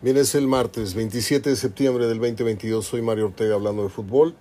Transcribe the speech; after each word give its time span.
Bien, 0.00 0.16
es 0.16 0.36
el 0.36 0.46
martes 0.46 0.94
27 0.94 1.50
de 1.50 1.56
septiembre 1.56 2.06
del 2.06 2.20
2022. 2.20 2.86
Soy 2.86 3.02
Mario 3.02 3.26
Ortega 3.26 3.56
hablando 3.56 3.82
de 3.82 3.88
fútbol. 3.88 4.36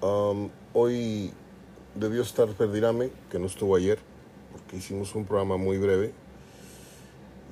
Um, 0.00 0.48
hoy 0.72 1.32
debió 1.94 2.22
estar 2.22 2.48
Perdirame, 2.48 3.10
que 3.30 3.38
no 3.38 3.44
estuvo 3.44 3.76
ayer, 3.76 3.98
porque 4.50 4.78
hicimos 4.78 5.14
un 5.14 5.26
programa 5.26 5.58
muy 5.58 5.76
breve. 5.76 6.14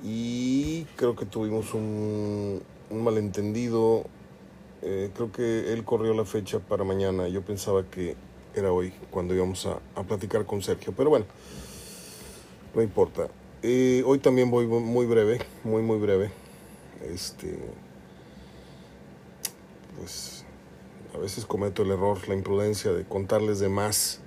Y 0.03 0.85
creo 0.95 1.15
que 1.15 1.27
tuvimos 1.27 1.75
un, 1.75 2.63
malentendido. 2.89 4.05
Eh, 4.81 5.11
creo 5.13 5.31
que 5.31 5.73
él 5.73 5.83
corrió 5.83 6.15
la 6.15 6.25
fecha 6.25 6.57
para 6.57 6.83
mañana. 6.83 7.27
Yo 7.27 7.43
pensaba 7.43 7.83
que 7.83 8.15
era 8.55 8.71
hoy 8.71 8.91
cuando 9.11 9.35
íbamos 9.35 9.67
a, 9.67 9.77
a 9.93 10.01
platicar 10.01 10.47
con 10.47 10.63
Sergio. 10.63 10.95
Pero 10.97 11.11
bueno, 11.11 11.27
no 12.73 12.81
importa. 12.81 13.27
Eh, 13.61 14.01
hoy 14.03 14.17
también 14.17 14.49
voy 14.49 14.65
muy 14.65 15.05
breve, 15.05 15.41
muy, 15.63 15.83
muy 15.83 15.99
breve 15.99 16.46
este, 17.01 17.57
pues 19.97 20.45
a 21.13 21.17
veces 21.17 21.45
cometo 21.45 21.83
el 21.83 21.91
error, 21.91 22.27
la 22.27 22.35
imprudencia 22.35 22.91
de 22.91 23.05
contarles 23.05 23.59
de 23.59 23.69
más, 23.69 24.19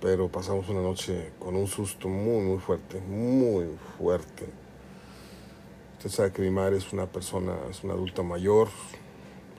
pero 0.00 0.28
pasamos 0.28 0.68
una 0.68 0.82
noche 0.82 1.32
con 1.38 1.56
un 1.56 1.66
susto 1.66 2.08
muy, 2.08 2.42
muy 2.42 2.58
fuerte, 2.58 3.00
muy 3.00 3.66
fuerte. 3.98 4.46
Usted 5.98 6.10
sabe 6.10 6.32
que 6.32 6.42
mi 6.42 6.50
madre 6.50 6.76
es 6.76 6.92
una 6.92 7.06
persona, 7.06 7.56
es 7.70 7.82
una 7.84 7.94
adulta 7.94 8.22
mayor, 8.22 8.68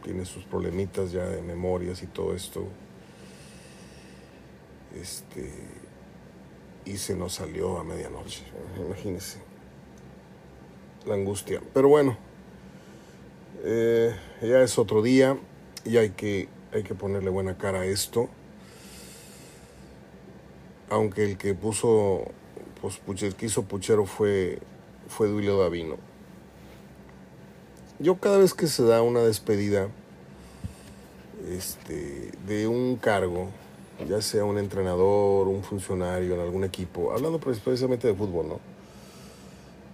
tiene 0.03 0.25
sus 0.25 0.43
problemitas 0.43 1.11
ya 1.11 1.25
de 1.25 1.41
memorias 1.41 2.03
y 2.03 2.07
todo 2.07 2.33
esto. 2.33 2.65
Este, 4.95 5.51
y 6.85 6.97
se 6.97 7.15
nos 7.15 7.33
salió 7.33 7.77
a 7.77 7.83
medianoche, 7.83 8.43
imagínense 8.77 9.46
la 11.07 11.15
angustia. 11.15 11.61
Pero 11.73 11.89
bueno, 11.89 12.17
eh, 13.63 14.15
ya 14.41 14.61
es 14.61 14.77
otro 14.77 15.01
día 15.01 15.37
y 15.83 15.97
hay 15.97 16.11
que, 16.11 16.47
hay 16.73 16.83
que 16.83 16.95
ponerle 16.95 17.29
buena 17.29 17.57
cara 17.57 17.81
a 17.81 17.85
esto. 17.85 18.29
Aunque 20.89 21.23
el 21.23 21.37
que 21.37 21.53
puso, 21.53 22.25
pues 23.05 23.23
el 23.23 23.35
que 23.35 23.47
hizo 23.47 23.63
puchero 23.63 24.05
fue, 24.05 24.59
fue 25.07 25.27
Duilio 25.27 25.57
Davino. 25.57 25.97
Yo 27.99 28.17
cada 28.17 28.37
vez 28.37 28.53
que 28.53 28.67
se 28.67 28.83
da 28.83 29.01
una 29.01 29.21
despedida 29.21 29.89
este, 31.49 32.31
de 32.45 32.67
un 32.67 32.95
cargo, 32.97 33.49
ya 34.07 34.21
sea 34.21 34.45
un 34.45 34.59
entrenador, 34.59 35.47
un 35.47 35.63
funcionario 35.63 36.35
en 36.35 36.41
algún 36.41 36.63
equipo, 36.63 37.11
hablando 37.11 37.39
precisamente 37.39 38.07
de 38.07 38.13
fútbol, 38.13 38.47
¿no? 38.47 38.76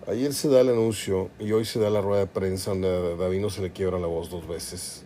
Ayer 0.06 0.34
se 0.34 0.50
da 0.50 0.60
el 0.60 0.68
anuncio 0.68 1.30
y 1.40 1.54
hoy 1.54 1.64
se 1.64 1.80
da 1.80 1.90
la 1.90 2.02
rueda 2.02 2.22
de 2.22 2.28
prensa 2.28 2.72
donde 2.72 2.90
a 2.90 3.16
Davino 3.16 3.50
se 3.50 3.62
le 3.62 3.72
quiebra 3.72 4.00
la 4.00 4.08
voz 4.08 4.30
dos 4.30 4.46
veces. 4.46 5.06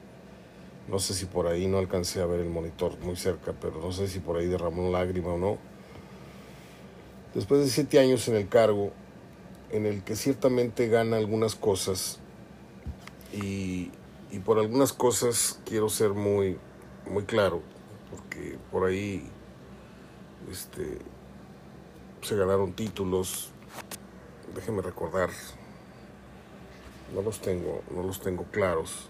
No 0.87 0.97
sé 0.97 1.13
si 1.13 1.25
por 1.25 1.45
ahí 1.45 1.67
no 1.67 1.77
alcancé 1.77 2.19
a 2.19 2.25
ver 2.25 2.39
el 2.39 2.49
monitor 2.49 2.97
muy 3.01 3.15
cerca, 3.15 3.53
pero 3.61 3.79
no 3.79 3.91
sé 3.91 4.07
si 4.07 4.19
por 4.19 4.37
ahí 4.37 4.47
derramó 4.47 4.81
una 4.87 4.97
lágrima 4.97 5.33
o 5.33 5.37
no. 5.37 5.59
Después 7.35 7.61
de 7.61 7.69
siete 7.69 7.99
años 7.99 8.27
en 8.27 8.37
el 8.37 8.49
cargo, 8.49 8.91
en 9.71 9.85
el 9.85 10.03
que 10.03 10.15
ciertamente 10.15 10.87
gana 10.87 11.17
algunas 11.17 11.53
cosas 11.53 12.19
y, 13.31 13.91
por 14.45 14.57
algunas 14.57 14.93
cosas 14.93 15.59
quiero 15.63 15.89
ser 15.89 16.11
muy, 16.11 16.57
muy 17.07 17.25
claro, 17.25 17.61
porque 18.09 18.57
por 18.71 18.87
ahí 18.87 19.29
este, 20.51 20.97
se 22.21 22.35
ganaron 22.35 22.73
títulos, 22.73 23.51
déjeme 24.55 24.81
recordar, 24.81 25.29
no 27.13 27.21
los 27.21 27.39
tengo, 27.39 27.81
no 27.93 28.03
los 28.03 28.19
tengo 28.19 28.43
claros, 28.51 29.09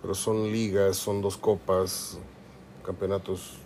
pero 0.00 0.14
son 0.14 0.50
ligas, 0.52 0.96
son 0.96 1.20
dos 1.22 1.36
copas, 1.36 2.18
campeonatos, 2.84 3.58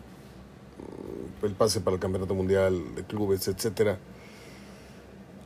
mm, 1.42 1.46
el 1.46 1.54
pase 1.54 1.80
para 1.80 1.94
el 1.94 2.00
campeonato 2.00 2.34
mundial 2.34 2.94
de 2.94 3.04
clubes, 3.04 3.48
etcétera. 3.48 3.98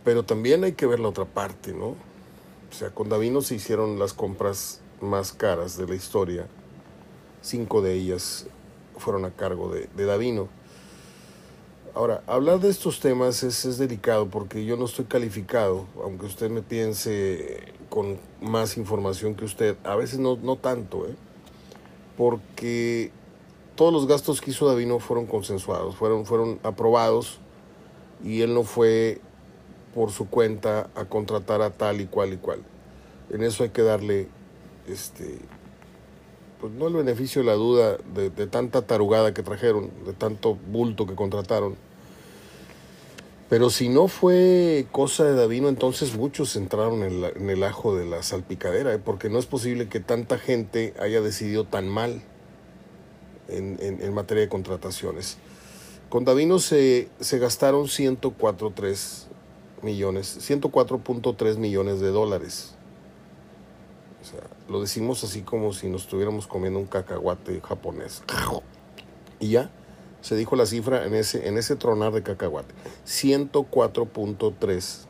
Pero 0.04 0.24
también 0.24 0.62
hay 0.64 0.72
que 0.72 0.86
ver 0.86 1.00
la 1.00 1.08
otra 1.08 1.24
parte, 1.24 1.72
¿no? 1.72 1.88
O 1.88 2.72
sea, 2.72 2.90
con 2.90 3.08
Davino 3.08 3.42
se 3.42 3.56
hicieron 3.56 3.98
las 3.98 4.12
compras 4.12 4.80
más 5.00 5.32
caras 5.32 5.76
de 5.76 5.86
la 5.86 5.94
historia. 5.94 6.46
Cinco 7.42 7.82
de 7.82 7.94
ellas 7.94 8.46
fueron 8.96 9.24
a 9.24 9.30
cargo 9.30 9.72
de, 9.72 9.88
de 9.96 10.04
Davino. 10.04 10.48
Ahora, 11.96 12.22
hablar 12.26 12.60
de 12.60 12.68
estos 12.68 13.00
temas 13.00 13.42
es, 13.42 13.64
es, 13.64 13.78
delicado 13.78 14.28
porque 14.28 14.66
yo 14.66 14.76
no 14.76 14.84
estoy 14.84 15.06
calificado, 15.06 15.86
aunque 16.04 16.26
usted 16.26 16.50
me 16.50 16.60
piense 16.60 17.72
con 17.88 18.18
más 18.42 18.76
información 18.76 19.34
que 19.34 19.46
usted, 19.46 19.78
a 19.82 19.96
veces 19.96 20.18
no, 20.18 20.36
no 20.36 20.56
tanto, 20.56 21.06
¿eh? 21.06 21.14
porque 22.18 23.12
todos 23.76 23.94
los 23.94 24.06
gastos 24.06 24.42
que 24.42 24.50
hizo 24.50 24.68
Davino 24.68 24.98
fueron 24.98 25.24
consensuados, 25.24 25.96
fueron, 25.96 26.26
fueron 26.26 26.60
aprobados 26.64 27.38
y 28.22 28.42
él 28.42 28.52
no 28.52 28.64
fue 28.64 29.22
por 29.94 30.10
su 30.10 30.28
cuenta 30.28 30.90
a 30.96 31.06
contratar 31.06 31.62
a 31.62 31.70
tal 31.70 32.02
y 32.02 32.06
cual 32.06 32.34
y 32.34 32.36
cual. 32.36 32.62
En 33.30 33.42
eso 33.42 33.62
hay 33.62 33.70
que 33.70 33.80
darle, 33.80 34.28
este, 34.86 35.38
pues 36.60 36.74
no 36.74 36.88
el 36.88 36.94
beneficio 36.94 37.40
de 37.40 37.46
la 37.46 37.54
duda 37.54 37.96
de, 38.14 38.28
de 38.28 38.46
tanta 38.46 38.82
tarugada 38.82 39.32
que 39.32 39.42
trajeron, 39.42 39.90
de 40.04 40.12
tanto 40.12 40.58
bulto 40.70 41.06
que 41.06 41.14
contrataron 41.14 41.85
pero 43.48 43.70
si 43.70 43.88
no 43.88 44.08
fue 44.08 44.86
cosa 44.90 45.24
de 45.24 45.34
Davino, 45.34 45.68
entonces 45.68 46.16
muchos 46.16 46.56
entraron 46.56 47.02
en, 47.04 47.50
el 47.50 47.62
ajo 47.62 47.94
de 47.94 48.04
la 48.04 48.22
salpicadera, 48.22 48.92
¿eh? 48.92 48.98
porque 48.98 49.30
no 49.30 49.38
es 49.38 49.46
posible 49.46 49.88
que 49.88 50.00
tanta 50.00 50.36
gente 50.36 50.94
haya 50.98 51.20
decidido 51.20 51.64
tan 51.64 51.88
mal 51.88 52.22
en, 53.48 53.78
en, 53.80 54.02
en 54.02 54.14
materia 54.14 54.42
de 54.42 54.48
contrataciones. 54.48 55.38
Con 56.08 56.24
Davino 56.24 56.58
se, 56.58 57.08
se 57.20 57.38
gastaron 57.38 57.84
104.3 57.84 59.26
millones, 59.82 60.38
104.3 60.50 61.56
millones 61.56 62.00
de 62.00 62.08
dólares. 62.08 62.74
O 64.22 64.24
sea, 64.24 64.40
lo 64.68 64.80
decimos 64.80 65.22
así 65.22 65.42
como 65.42 65.72
si 65.72 65.88
nos 65.88 66.02
estuviéramos 66.02 66.48
comiendo 66.48 66.80
un 66.80 66.86
cacahuate 66.86 67.60
japonés. 67.60 68.24
Y 69.38 69.50
ya 69.50 69.70
se 70.26 70.34
dijo 70.34 70.56
la 70.56 70.66
cifra 70.66 71.06
en 71.06 71.14
ese, 71.14 71.46
en 71.46 71.56
ese 71.56 71.76
tronar 71.76 72.12
de 72.12 72.24
cacahuate. 72.24 72.74
104.3 73.06 75.06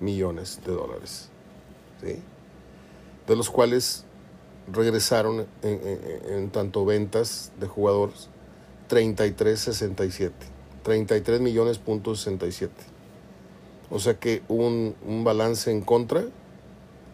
millones 0.00 0.60
de 0.64 0.72
dólares. 0.72 1.28
De 2.00 3.36
los 3.36 3.50
cuales 3.50 4.06
regresaron 4.72 5.46
en, 5.60 5.86
en, 5.86 6.00
en 6.32 6.48
tanto 6.48 6.86
ventas 6.86 7.52
de 7.60 7.66
jugadores 7.66 8.30
33.67. 8.88 10.32
33 10.84 11.42
millones 11.42 11.76
punto 11.76 12.16
67. 12.16 12.72
O 13.90 13.98
sea 13.98 14.18
que 14.18 14.40
un, 14.48 14.94
un 15.06 15.22
balance 15.22 15.70
en 15.70 15.82
contra 15.82 16.24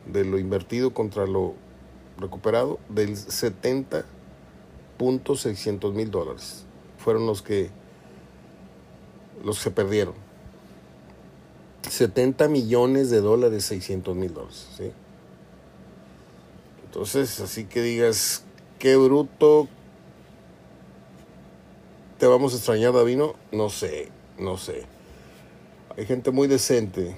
de 0.07 0.25
lo 0.25 0.39
invertido 0.39 0.95
contra 0.95 1.27
lo 1.27 1.55
recuperado 2.19 2.79
del 2.89 3.17
70.600 3.17 5.93
mil 5.93 6.13
dólares 6.13 6.66
fueron 7.07 7.25
los 7.25 7.41
que 7.41 7.71
los 9.45 9.63
que 9.63 9.71
perdieron. 9.71 10.15
70 11.89 12.49
millones 12.49 13.11
de 13.11 13.21
dólares, 13.21 13.65
600 13.67 14.17
mil 14.17 14.35
dólares. 14.35 14.67
¿sí? 14.77 14.91
Entonces, 16.85 17.39
así 17.39 17.67
que 17.67 17.81
digas, 17.81 18.43
qué 18.81 18.97
bruto, 18.97 19.69
te 22.19 22.27
vamos 22.27 22.55
a 22.55 22.57
extrañar, 22.57 22.93
Davino. 22.93 23.35
No 23.53 23.71
sé, 23.71 24.09
no 24.37 24.59
sé. 24.59 24.83
Hay 25.97 26.07
gente 26.07 26.33
muy 26.33 26.49
decente, 26.49 27.17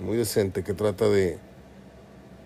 muy 0.00 0.16
decente, 0.16 0.64
que 0.64 0.74
trata 0.74 1.08
de, 1.08 1.38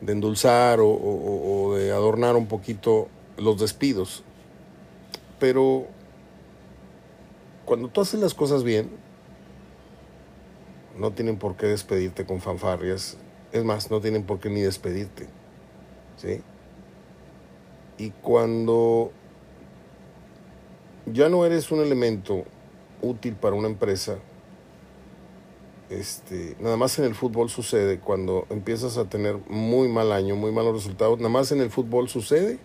de 0.03 0.13
endulzar 0.13 0.81
o, 0.81 0.91
o 0.91 1.77
de 1.77 1.93
adornar 1.93 2.37
un 2.37 2.47
poquito 2.47 3.09
los 3.39 3.59
despidos. 3.59 4.23
Pero 5.41 5.89
cuando 7.65 7.89
tú 7.89 8.01
haces 8.01 8.21
las 8.21 8.35
cosas 8.35 8.63
bien, 8.65 8.91
no 10.97 11.13
tienen 11.13 11.39
por 11.39 11.57
qué 11.57 11.67
despedirte 11.67 12.25
con 12.25 12.41
fanfarrias. 12.41 13.17
Es 13.53 13.65
más, 13.65 13.91
no 13.91 14.01
tienen 14.01 14.25
por 14.25 14.41
qué 14.41 14.51
ni 14.51 14.61
despedirte. 14.61 15.29
¿Sí? 16.17 16.43
Y 17.99 18.11
cuando 18.11 19.13
ya 21.07 21.29
no 21.29 21.45
eres 21.45 21.71
un 21.71 21.81
elemento 21.81 22.45
útil 23.03 23.35
para 23.35 23.55
una 23.55 23.69
empresa, 23.69 24.19
este, 25.91 26.57
nada 26.61 26.77
más 26.77 26.99
en 26.99 27.05
el 27.05 27.15
fútbol 27.15 27.51
sucede 27.51 28.01
cuando 28.01 28.47
empiezas 28.51 28.97
a 28.97 29.09
tener 29.09 29.39
muy 29.49 29.89
mal 29.89 30.13
año, 30.13 30.35
muy 30.35 30.51
malos 30.51 30.75
resultados, 30.75 31.19
nada 31.19 31.29
más 31.29 31.53
en 31.53 31.61
el 31.61 31.71
fútbol 31.71 32.09
sucede 32.09 32.59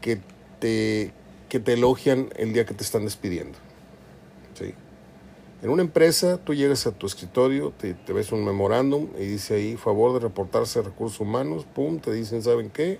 que 0.00 0.20
te 0.60 1.12
que 1.48 1.60
te 1.60 1.74
elogian 1.74 2.30
el 2.36 2.52
día 2.52 2.64
que 2.66 2.74
te 2.74 2.82
están 2.82 3.04
despidiendo. 3.04 3.58
¿sí? 4.54 4.74
En 5.62 5.70
una 5.70 5.82
empresa, 5.82 6.38
tú 6.38 6.54
llegas 6.54 6.86
a 6.86 6.92
tu 6.92 7.06
escritorio, 7.06 7.72
te, 7.76 7.94
te 7.94 8.12
ves 8.12 8.30
un 8.32 8.44
memorándum 8.44 9.08
y 9.18 9.24
dice 9.24 9.54
ahí, 9.54 9.76
favor 9.76 10.12
de 10.14 10.20
reportarse 10.20 10.78
a 10.78 10.82
recursos 10.82 11.20
humanos, 11.20 11.66
pum, 11.74 11.98
te 11.98 12.12
dicen, 12.12 12.42
¿saben 12.42 12.70
qué? 12.70 12.98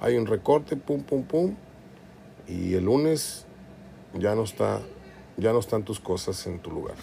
Hay 0.00 0.16
un 0.16 0.26
recorte, 0.26 0.76
pum, 0.76 1.02
pum, 1.02 1.22
pum, 1.22 1.54
y 2.46 2.74
el 2.74 2.84
lunes 2.84 3.46
ya 4.14 4.34
no 4.34 4.42
está, 4.42 4.80
ya 5.36 5.52
no 5.52 5.58
están 5.58 5.84
tus 5.84 6.00
cosas 6.00 6.46
en 6.46 6.58
tu 6.58 6.70
lugar. 6.70 6.96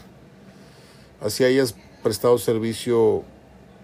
Así 1.22 1.44
hayas 1.44 1.76
prestado 2.04 2.38
servicio 2.38 3.24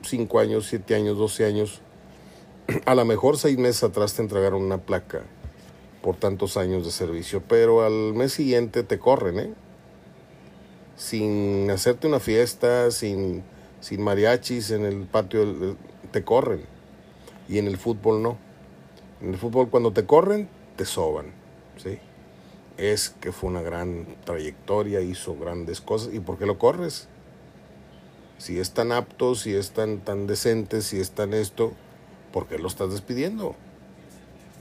5 0.03 0.39
años, 0.39 0.67
7 0.67 0.93
años, 0.93 1.17
12 1.17 1.45
años, 1.45 1.81
a 2.85 2.93
lo 2.93 3.03
mejor 3.05 3.37
seis 3.37 3.57
meses 3.57 3.83
atrás 3.83 4.13
te 4.13 4.21
entregaron 4.21 4.61
una 4.61 4.77
placa 4.77 5.23
por 6.01 6.15
tantos 6.15 6.57
años 6.57 6.85
de 6.85 6.91
servicio, 6.91 7.43
pero 7.47 7.83
al 7.83 8.13
mes 8.13 8.33
siguiente 8.33 8.83
te 8.83 8.99
corren, 8.99 9.39
¿eh? 9.39 9.53
Sin 10.95 11.69
hacerte 11.71 12.07
una 12.07 12.19
fiesta, 12.19 12.91
sin, 12.91 13.43
sin 13.79 14.01
mariachis 14.01 14.71
en 14.71 14.85
el 14.85 15.05
patio, 15.05 15.75
te 16.11 16.23
corren. 16.23 16.61
Y 17.47 17.57
en 17.57 17.67
el 17.67 17.77
fútbol 17.77 18.21
no. 18.21 18.37
En 19.21 19.29
el 19.29 19.37
fútbol 19.37 19.69
cuando 19.69 19.91
te 19.91 20.05
corren, 20.05 20.49
te 20.75 20.85
soban, 20.85 21.27
¿sí? 21.77 21.99
Es 22.77 23.09
que 23.09 23.31
fue 23.31 23.49
una 23.49 23.61
gran 23.61 24.05
trayectoria, 24.25 25.01
hizo 25.01 25.35
grandes 25.35 25.81
cosas. 25.81 26.13
¿Y 26.13 26.19
por 26.19 26.37
qué 26.37 26.45
lo 26.45 26.57
corres? 26.57 27.07
Si 28.37 28.59
es 28.59 28.71
tan 28.71 28.93
apto, 28.93 29.35
si 29.35 29.53
es 29.53 29.71
tan, 29.71 29.99
tan 29.99 30.27
decente, 30.27 30.81
si 30.81 30.99
es 30.99 31.11
tan 31.11 31.33
esto, 31.33 31.73
¿por 32.31 32.47
qué 32.47 32.57
lo 32.57 32.69
estás 32.69 32.91
despidiendo? 32.91 33.55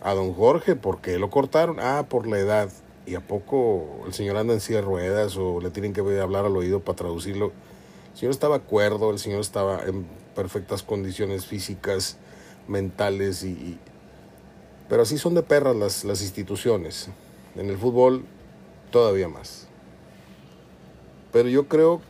A 0.00 0.14
don 0.14 0.32
Jorge, 0.32 0.76
¿por 0.76 1.00
qué 1.00 1.18
lo 1.18 1.30
cortaron? 1.30 1.78
Ah, 1.80 2.06
por 2.08 2.26
la 2.26 2.38
edad. 2.38 2.70
¿Y 3.06 3.14
a 3.14 3.20
poco 3.20 4.02
el 4.06 4.12
señor 4.12 4.36
anda 4.36 4.54
en 4.54 4.60
silla 4.60 4.80
de 4.80 4.84
ruedas 4.84 5.36
o 5.36 5.60
le 5.60 5.70
tienen 5.70 5.92
que 5.92 6.00
hablar 6.20 6.44
al 6.44 6.56
oído 6.56 6.80
para 6.80 6.96
traducirlo? 6.96 7.52
El 8.12 8.18
señor 8.18 8.30
estaba 8.32 8.56
acuerdo, 8.56 9.10
el 9.10 9.18
señor 9.18 9.40
estaba 9.40 9.82
en 9.84 10.06
perfectas 10.34 10.82
condiciones 10.82 11.46
físicas, 11.46 12.16
mentales 12.68 13.42
y... 13.42 13.78
pero 14.88 15.02
así 15.02 15.18
son 15.18 15.34
de 15.34 15.42
perras 15.42 15.74
las, 15.74 16.04
las 16.04 16.22
instituciones. 16.22 17.08
En 17.56 17.70
el 17.70 17.78
fútbol 17.78 18.24
todavía 18.90 19.28
más. 19.28 19.66
Pero 21.32 21.48
yo 21.48 21.66
creo 21.66 22.00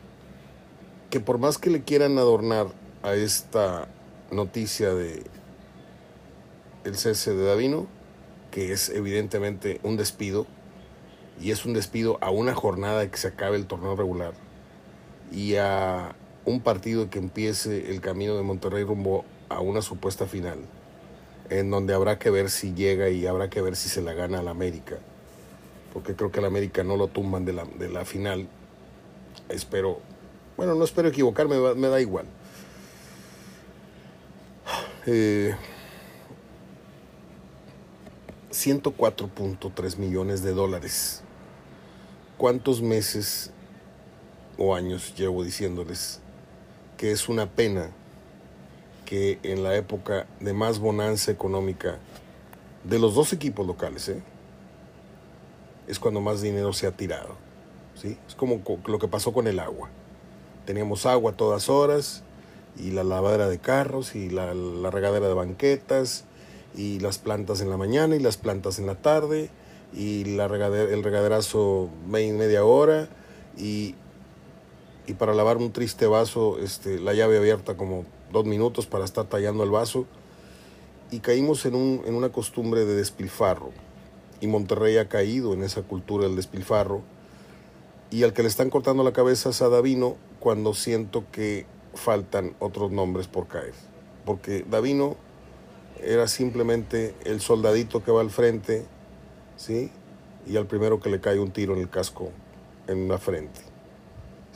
que 1.10 1.20
por 1.20 1.38
más 1.38 1.58
que 1.58 1.70
le 1.70 1.82
quieran 1.82 2.18
adornar 2.18 2.66
a 3.02 3.14
esta 3.14 3.88
noticia 4.30 4.94
de 4.94 5.22
el 6.84 6.96
cese 6.96 7.34
de 7.34 7.44
Davino, 7.44 7.86
que 8.50 8.72
es 8.72 8.88
evidentemente 8.88 9.80
un 9.82 9.96
despido, 9.96 10.46
y 11.40 11.50
es 11.50 11.64
un 11.64 11.74
despido 11.74 12.18
a 12.20 12.30
una 12.30 12.54
jornada 12.54 13.00
de 13.00 13.10
que 13.10 13.16
se 13.16 13.28
acabe 13.28 13.56
el 13.56 13.66
torneo 13.66 13.94
regular, 13.96 14.32
y 15.30 15.56
a 15.56 16.14
un 16.44 16.60
partido 16.60 17.10
que 17.10 17.18
empiece 17.18 17.90
el 17.90 18.00
camino 18.00 18.36
de 18.36 18.42
Monterrey 18.42 18.84
rumbo 18.84 19.24
a 19.48 19.60
una 19.60 19.82
supuesta 19.82 20.26
final, 20.26 20.58
en 21.50 21.70
donde 21.70 21.94
habrá 21.94 22.18
que 22.18 22.30
ver 22.30 22.50
si 22.50 22.74
llega 22.74 23.10
y 23.10 23.26
habrá 23.26 23.50
que 23.50 23.60
ver 23.60 23.76
si 23.76 23.88
se 23.88 24.02
la 24.02 24.14
gana 24.14 24.40
al 24.40 24.48
América, 24.48 24.96
porque 25.92 26.14
creo 26.14 26.30
que 26.30 26.40
al 26.40 26.46
América 26.46 26.84
no 26.84 26.96
lo 26.96 27.08
tumban 27.08 27.44
de 27.44 27.52
la, 27.52 27.64
de 27.64 27.88
la 27.88 28.04
final. 28.04 28.48
Espero, 29.48 30.00
bueno, 30.56 30.74
no 30.74 30.84
espero 30.84 31.08
equivocarme, 31.08 31.56
me 31.74 31.88
da 31.88 32.00
igual. 32.00 32.26
Eh, 35.10 35.54
104.3 38.58 39.98
millones 39.98 40.42
de 40.42 40.52
dólares. 40.52 41.22
¿Cuántos 42.36 42.82
meses 42.82 43.52
o 44.56 44.74
años 44.74 45.14
llevo 45.16 45.44
diciéndoles 45.44 46.20
que 46.96 47.12
es 47.12 47.28
una 47.28 47.46
pena 47.46 47.90
que 49.04 49.38
en 49.44 49.62
la 49.62 49.76
época 49.76 50.26
de 50.40 50.52
más 50.54 50.80
bonanza 50.80 51.30
económica 51.30 51.98
de 52.82 52.98
los 52.98 53.14
dos 53.14 53.32
equipos 53.32 53.64
locales, 53.64 54.08
¿eh? 54.08 54.22
es 55.86 56.00
cuando 56.00 56.20
más 56.20 56.42
dinero 56.42 56.72
se 56.72 56.88
ha 56.88 56.90
tirado. 56.90 57.36
¿sí? 57.94 58.18
Es 58.26 58.34
como 58.34 58.60
lo 58.86 58.98
que 58.98 59.06
pasó 59.06 59.32
con 59.32 59.46
el 59.46 59.60
agua. 59.60 59.88
Teníamos 60.66 61.06
agua 61.06 61.30
a 61.30 61.36
todas 61.36 61.68
horas 61.68 62.24
y 62.76 62.90
la 62.90 63.04
lavadera 63.04 63.48
de 63.48 63.58
carros 63.58 64.16
y 64.16 64.30
la, 64.30 64.52
la 64.52 64.90
regadera 64.90 65.28
de 65.28 65.34
banquetas 65.34 66.24
y 66.74 67.00
las 67.00 67.18
plantas 67.18 67.60
en 67.60 67.70
la 67.70 67.76
mañana 67.76 68.16
y 68.16 68.20
las 68.20 68.36
plantas 68.36 68.78
en 68.78 68.86
la 68.86 68.96
tarde 68.96 69.50
y 69.92 70.24
la 70.36 70.46
el 70.46 71.02
regaderazo 71.02 71.88
media 72.06 72.64
hora 72.64 73.08
y, 73.56 73.94
y, 75.06 75.14
para 75.14 75.34
lavar 75.34 75.56
un 75.56 75.72
triste 75.72 76.06
vaso 76.06 76.58
este, 76.60 76.98
la 76.98 77.14
llave 77.14 77.38
abierta 77.38 77.76
como 77.76 78.04
dos 78.32 78.44
minutos 78.44 78.86
para 78.86 79.04
estar 79.04 79.24
tallando 79.26 79.64
el 79.64 79.70
vaso. 79.70 80.06
Y 81.10 81.20
caímos 81.20 81.64
en, 81.64 81.74
un, 81.74 82.02
en 82.04 82.14
una 82.14 82.30
costumbre 82.30 82.84
de 82.84 82.94
despilfarro. 82.94 83.70
Y 84.40 84.46
Monterrey 84.46 84.98
ha 84.98 85.08
caído 85.08 85.54
en 85.54 85.62
esa 85.62 85.82
cultura 85.82 86.24
del 86.26 86.36
despilfarro. 86.36 87.02
Y 88.10 88.24
al 88.24 88.32
que 88.32 88.42
le 88.42 88.48
están 88.48 88.70
cortando 88.70 89.02
la 89.02 89.12
cabeza 89.12 89.48
es 89.48 89.62
a 89.62 89.68
Davino 89.68 90.16
cuando 90.38 90.74
siento 90.74 91.24
que 91.32 91.66
faltan 91.94 92.54
otros 92.58 92.90
nombres 92.90 93.26
por 93.26 93.48
caer. 93.48 93.72
Porque 94.26 94.64
Davino 94.70 95.16
era 96.02 96.28
simplemente 96.28 97.14
el 97.24 97.40
soldadito 97.40 98.02
que 98.02 98.10
va 98.10 98.20
al 98.20 98.30
frente, 98.30 98.86
¿sí? 99.56 99.90
Y 100.46 100.56
al 100.56 100.66
primero 100.66 101.00
que 101.00 101.10
le 101.10 101.20
cae 101.20 101.38
un 101.38 101.50
tiro 101.50 101.74
en 101.74 101.80
el 101.80 101.90
casco, 101.90 102.30
en 102.86 103.08
la 103.08 103.18
frente, 103.18 103.60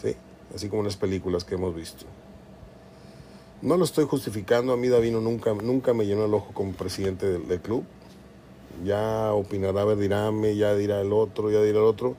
¿sí? 0.00 0.16
Así 0.54 0.68
como 0.68 0.82
en 0.82 0.86
las 0.86 0.96
películas 0.96 1.44
que 1.44 1.54
hemos 1.54 1.74
visto. 1.74 2.04
No 3.60 3.76
lo 3.76 3.84
estoy 3.84 4.06
justificando, 4.06 4.72
a 4.72 4.76
mí 4.76 4.88
Davino 4.88 5.20
nunca, 5.20 5.54
nunca 5.54 5.94
me 5.94 6.04
llenó 6.04 6.24
el 6.24 6.34
ojo 6.34 6.52
como 6.52 6.72
presidente 6.72 7.26
del, 7.38 7.60
club. 7.60 7.84
Ya 8.84 9.32
opinará 9.32 9.84
Verdirame, 9.84 10.56
ya 10.56 10.74
dirá 10.74 11.00
el 11.00 11.12
otro, 11.12 11.50
ya 11.50 11.62
dirá 11.62 11.78
el 11.78 11.84
otro. 11.84 12.16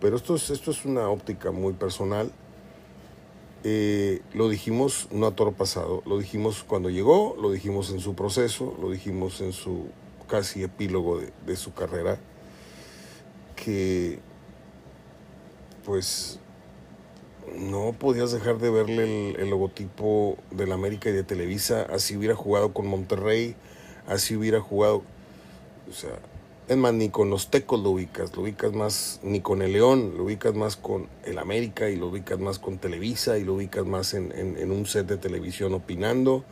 Pero 0.00 0.16
esto 0.16 0.34
es, 0.34 0.50
esto 0.50 0.72
es 0.72 0.84
una 0.84 1.08
óptica 1.08 1.52
muy 1.52 1.74
personal 1.74 2.32
eh, 3.66 4.20
lo 4.34 4.50
dijimos 4.50 5.08
no 5.10 5.26
a 5.26 5.34
toro 5.34 5.52
pasado, 5.52 6.02
lo 6.04 6.18
dijimos 6.18 6.64
cuando 6.64 6.90
llegó, 6.90 7.34
lo 7.40 7.50
dijimos 7.50 7.90
en 7.90 8.00
su 8.00 8.14
proceso, 8.14 8.76
lo 8.78 8.90
dijimos 8.90 9.40
en 9.40 9.54
su 9.54 9.86
casi 10.28 10.62
epílogo 10.62 11.18
de, 11.46 11.56
su 11.56 11.72
carrera, 11.72 12.18
que 13.56 14.18
pues 15.86 16.40
no 17.56 17.94
podías 17.98 18.32
dejar 18.32 18.58
de 18.58 18.68
verle 18.68 19.30
el, 19.30 19.40
el 19.40 19.48
logotipo 19.48 20.36
del 20.50 20.70
América 20.70 21.08
y 21.08 21.12
de 21.12 21.22
Televisa, 21.22 21.86
así 21.90 22.18
hubiera 22.18 22.34
jugado 22.34 22.74
con 22.74 22.86
Monterrey, 22.86 23.56
así 24.06 24.36
hubiera 24.36 24.60
jugado, 24.60 25.02
o 25.88 25.92
sea, 25.94 26.18
es 26.66 26.76
más, 26.76 26.94
ni 26.94 27.10
con 27.10 27.28
los 27.28 27.50
tecos 27.50 27.80
lo 27.80 27.90
ubicas, 27.90 28.34
lo 28.34 28.42
ubicas 28.42 28.72
más, 28.72 29.20
ni 29.22 29.40
con 29.40 29.60
el 29.60 29.72
León, 29.72 30.14
lo 30.16 30.24
ubicas 30.24 30.54
más 30.54 30.76
con 30.76 31.08
el 31.24 31.38
América 31.38 31.90
y 31.90 31.96
lo 31.96 32.08
ubicas 32.08 32.38
más 32.38 32.58
con 32.58 32.78
Televisa 32.78 33.36
y 33.36 33.44
lo 33.44 33.54
ubicas 33.54 33.84
más 33.84 34.14
en, 34.14 34.32
en, 34.32 34.70
un 34.70 34.86
set 34.86 35.06
de 35.06 35.18
televisión 35.18 35.74
opinando 35.74 36.44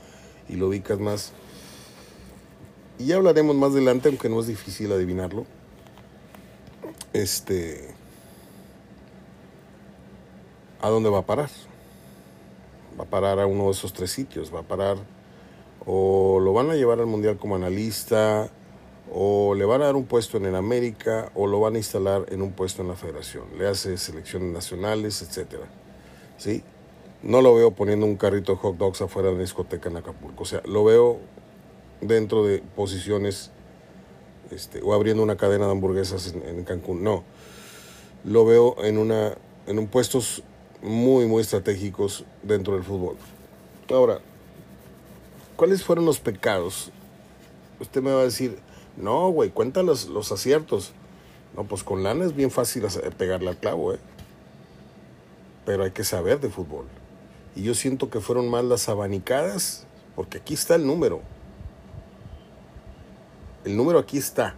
y 0.49 0.57
lo 0.57 0.69
ubicas 0.69 0.99
más... 0.99 1.33
Y 2.99 3.07
ya 3.07 3.16
hablaremos 3.16 3.57
más 3.57 3.73
adelante, 3.73 4.11
aunque 4.11 4.28
no 4.28 4.40
es 4.40 4.47
difícil 4.47 4.92
adivinarlo. 4.92 5.47
Este... 7.12 7.95
¿A 10.83 10.88
dónde 10.90 11.09
va 11.09 11.21
a 11.21 11.26
parar? 11.26 11.49
Va 12.99 13.04
a 13.04 13.09
parar 13.09 13.40
a 13.40 13.47
uno 13.47 13.66
de 13.66 13.71
esos 13.71 13.92
tres 13.92 14.11
sitios, 14.11 14.54
va 14.54 14.61
a 14.61 14.64
parar 14.64 14.99
o 15.87 16.38
lo 16.40 16.52
van 16.52 16.71
a 16.71 16.75
llevar 16.75 17.00
al 17.00 17.07
Mundial 17.07 17.38
como 17.38 17.57
analista, 17.57 18.50
o 19.14 19.54
le 19.54 19.64
van 19.66 19.83
a 19.83 19.87
dar 19.87 19.97
un 19.97 20.07
puesto 20.07 20.38
en 20.38 20.47
el 20.47 20.54
América 20.54 21.31
o 21.35 21.47
lo 21.47 21.61
van 21.61 21.75
a 21.75 21.78
instalar 21.78 22.25
en 22.31 22.40
un 22.40 22.52
puesto 22.52 22.81
en 22.83 22.88
la 22.88 22.97
federación. 22.97 23.45
Le 23.59 23.69
hace 23.69 23.99
selecciones 23.99 24.52
nacionales, 24.52 25.21
etcétera. 25.21 25.66
¿Sí? 26.38 26.62
No 27.23 27.42
lo 27.42 27.54
veo 27.54 27.73
poniendo 27.73 28.07
un 28.07 28.16
carrito 28.16 28.52
de 28.52 28.59
hot 28.59 28.76
dogs 28.78 29.02
afuera 29.02 29.28
de 29.28 29.35
una 29.35 29.42
discoteca 29.42 29.90
en 29.90 29.99
Acapulco. 29.99 30.45
O 30.45 30.47
sea, 30.47 30.62
lo 30.64 30.83
veo 30.85 31.21
dentro 32.00 32.45
de 32.45 32.62
posiciones 32.75 33.50
este, 34.50 34.81
o 34.83 34.95
abriendo 34.95 35.23
una 35.23 35.37
cadena 35.37 35.66
de 35.66 35.73
hamburguesas 35.73 36.35
en, 36.35 36.42
en, 36.42 36.64
Cancún. 36.64 37.04
No. 37.04 37.23
Lo 38.25 38.47
veo 38.47 38.76
en 38.83 38.97
una 38.97 39.35
en 39.66 39.78
un 39.78 39.87
puestos 39.88 40.42
muy 40.81 41.26
muy 41.26 41.42
estratégicos 41.42 42.25
dentro 42.42 42.75
del 42.75 42.83
fútbol. 42.83 43.16
Ahora, 43.90 44.21
¿cuáles 45.57 45.85
fueron 45.85 46.07
los 46.07 46.19
pecados? 46.19 46.90
Usted 47.78 48.02
me 48.02 48.11
va 48.12 48.21
a 48.21 48.25
decir, 48.25 48.59
no, 48.97 49.29
güey, 49.31 49.51
cuenta 49.51 49.83
los, 49.83 50.33
aciertos. 50.33 50.93
No, 51.57 51.65
pues 51.65 51.83
con 51.83 52.03
lana 52.03 52.25
es 52.25 52.35
bien 52.35 52.51
fácil 52.51 52.85
pegarle 53.19 53.51
al 53.51 53.57
clavo, 53.57 53.93
¿eh? 53.93 53.99
Pero 55.67 55.85
hay 55.85 55.91
que 55.91 56.05
saber 56.05 56.41
de 56.41 56.49
fútbol. 56.49 56.87
Y 57.55 57.63
yo 57.63 57.75
siento 57.75 58.11
que 58.11 58.21
fueron 58.21 58.49
más 58.49 58.65
las 58.65 58.89
abanicadas, 58.89 59.87
porque 60.17 60.39
aquí 60.39 60.55
está 60.55 60.75
el 60.75 60.87
número. 60.87 61.21
El 63.65 63.77
número 63.77 63.99
aquí 63.99 64.19
está. 64.19 64.55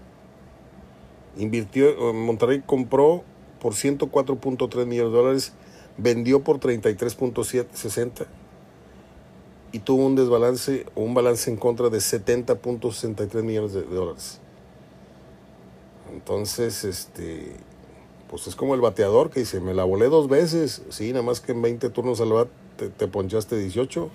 Invirtió, 1.37 1.89
eh, 1.89 2.13
Monterrey 2.13 2.63
compró 2.65 3.25
por 3.61 3.75
104.3 3.75 4.87
millones 4.87 5.13
de 5.13 5.19
dólares 5.19 5.53
vendió 5.97 6.43
por 6.43 6.61
33.60 6.61 8.27
y 9.75 9.81
tuvo 9.81 10.07
un 10.07 10.15
desbalance 10.15 10.87
o 10.95 11.03
un 11.03 11.15
balance 11.15 11.51
en 11.51 11.57
contra 11.57 11.91
de 11.91 11.99
70.63 11.99 13.43
millones 13.43 13.73
de, 13.73 13.83
dólares. 13.83 14.39
Entonces, 16.13 16.85
este, 16.85 17.57
pues 18.31 18.47
es 18.47 18.55
como 18.55 18.77
el 18.77 18.81
bateador 18.81 19.31
que 19.31 19.41
dice, 19.41 19.59
me 19.59 19.75
la 19.75 19.83
volé 19.83 20.09
dos 20.09 20.29
veces, 20.29 20.83
sí, 20.91 21.11
nada 21.13 21.25
más 21.25 21.41
que 21.41 21.51
en 21.51 21.61
20 21.61 21.91
turnos 21.91 22.21
al 22.21 22.33
bat 22.33 22.49
te, 22.77 22.89
te 22.89 23.09
ponchaste 23.09 23.59
18. 23.59 24.11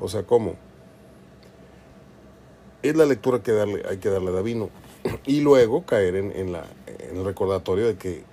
O 0.00 0.08
sea, 0.08 0.24
¿cómo? 0.24 0.56
Es 2.82 2.96
la 2.96 3.06
lectura 3.06 3.44
que 3.44 3.52
darle, 3.52 3.84
hay 3.88 3.98
que 3.98 4.08
darle 4.08 4.30
a 4.30 4.32
Davino. 4.32 4.68
Y 5.26 5.42
luego 5.42 5.86
caer 5.86 6.16
en, 6.16 6.32
en, 6.32 6.50
la, 6.50 6.64
en 6.88 7.18
el 7.18 7.24
recordatorio 7.24 7.86
de 7.86 7.96
que 7.96 8.24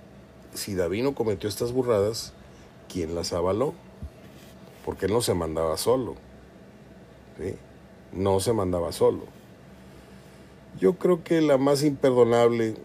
si 0.52 0.74
Davino 0.74 1.14
cometió 1.14 1.48
estas 1.48 1.70
burradas, 1.70 2.32
¿quién 2.88 3.14
las 3.14 3.32
avaló? 3.32 3.72
Porque 4.84 5.08
no 5.08 5.20
se 5.20 5.34
mandaba 5.34 5.76
solo. 5.76 6.14
¿sí? 7.38 7.54
No 8.12 8.40
se 8.40 8.52
mandaba 8.52 8.92
solo. 8.92 9.24
Yo 10.78 10.94
creo 10.94 11.24
que 11.24 11.40
la 11.40 11.58
más 11.58 11.82
imperdonable 11.82 12.76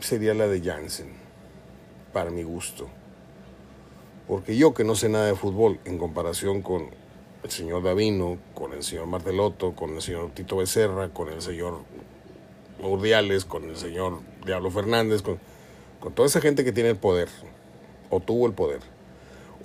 sería 0.00 0.34
la 0.34 0.46
de 0.46 0.60
Jansen, 0.60 1.08
para 2.12 2.30
mi 2.30 2.42
gusto. 2.42 2.88
Porque 4.26 4.56
yo 4.56 4.74
que 4.74 4.84
no 4.84 4.94
sé 4.94 5.08
nada 5.08 5.26
de 5.26 5.34
fútbol 5.34 5.78
en 5.84 5.98
comparación 5.98 6.62
con 6.62 6.88
el 7.42 7.50
señor 7.50 7.82
Davino, 7.82 8.38
con 8.54 8.72
el 8.72 8.82
señor 8.82 9.06
Martelotto, 9.06 9.74
con 9.74 9.94
el 9.94 10.02
señor 10.02 10.30
Tito 10.32 10.56
Becerra, 10.56 11.10
con 11.10 11.28
el 11.28 11.40
señor 11.40 11.80
Urdiales, 12.82 13.44
con 13.44 13.64
el 13.64 13.76
señor 13.76 14.20
Diablo 14.44 14.70
Fernández, 14.70 15.22
con, 15.22 15.38
con 16.00 16.12
toda 16.12 16.26
esa 16.26 16.40
gente 16.40 16.64
que 16.64 16.72
tiene 16.72 16.90
el 16.90 16.96
poder, 16.96 17.28
o 18.10 18.20
tuvo 18.20 18.46
el 18.46 18.52
poder, 18.52 18.80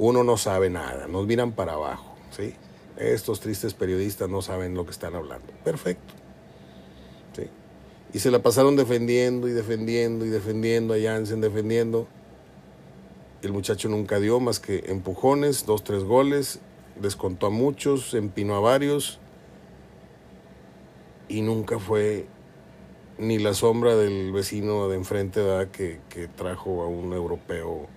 uno 0.01 0.23
no 0.23 0.35
sabe 0.35 0.71
nada, 0.71 1.07
nos 1.07 1.27
miran 1.27 1.51
para 1.51 1.73
abajo, 1.73 2.15
¿sí? 2.35 2.55
Estos 2.97 3.39
tristes 3.39 3.75
periodistas 3.75 4.27
no 4.29 4.41
saben 4.41 4.73
lo 4.73 4.83
que 4.83 4.89
están 4.89 5.13
hablando. 5.13 5.45
Perfecto. 5.63 6.15
¿sí? 7.35 7.43
Y 8.11 8.17
se 8.17 8.31
la 8.31 8.41
pasaron 8.41 8.75
defendiendo 8.75 9.47
y 9.47 9.51
defendiendo 9.51 10.25
y 10.25 10.29
defendiendo 10.29 10.95
a 10.95 10.97
Jansen, 10.99 11.39
defendiendo. 11.39 12.07
El 13.43 13.53
muchacho 13.53 13.89
nunca 13.89 14.19
dio 14.19 14.39
más 14.39 14.59
que 14.59 14.85
empujones, 14.87 15.67
dos, 15.67 15.83
tres 15.83 16.03
goles, 16.03 16.61
descontó 16.99 17.45
a 17.45 17.49
muchos, 17.51 18.15
empinó 18.15 18.55
a 18.55 18.59
varios 18.59 19.19
y 21.27 21.43
nunca 21.43 21.77
fue 21.77 22.25
ni 23.19 23.37
la 23.37 23.53
sombra 23.53 23.95
del 23.95 24.31
vecino 24.31 24.89
de 24.89 24.95
enfrente 24.95 25.41
Que, 25.71 25.99
que 26.09 26.27
trajo 26.27 26.81
a 26.81 26.87
un 26.87 27.13
europeo 27.13 27.87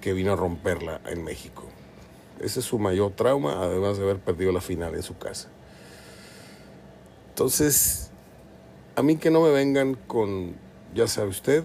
que 0.00 0.12
vino 0.12 0.32
a 0.32 0.36
romperla 0.36 1.00
en 1.06 1.24
México. 1.24 1.64
Ese 2.40 2.60
es 2.60 2.66
su 2.66 2.78
mayor 2.78 3.12
trauma, 3.12 3.62
además 3.62 3.98
de 3.98 4.04
haber 4.04 4.18
perdido 4.18 4.52
la 4.52 4.60
final 4.60 4.94
en 4.94 5.02
su 5.02 5.18
casa. 5.18 5.48
Entonces, 7.30 8.10
a 8.96 9.02
mí 9.02 9.16
que 9.16 9.30
no 9.30 9.42
me 9.42 9.50
vengan 9.50 9.94
con, 9.94 10.56
ya 10.94 11.06
sabe 11.06 11.28
usted, 11.28 11.64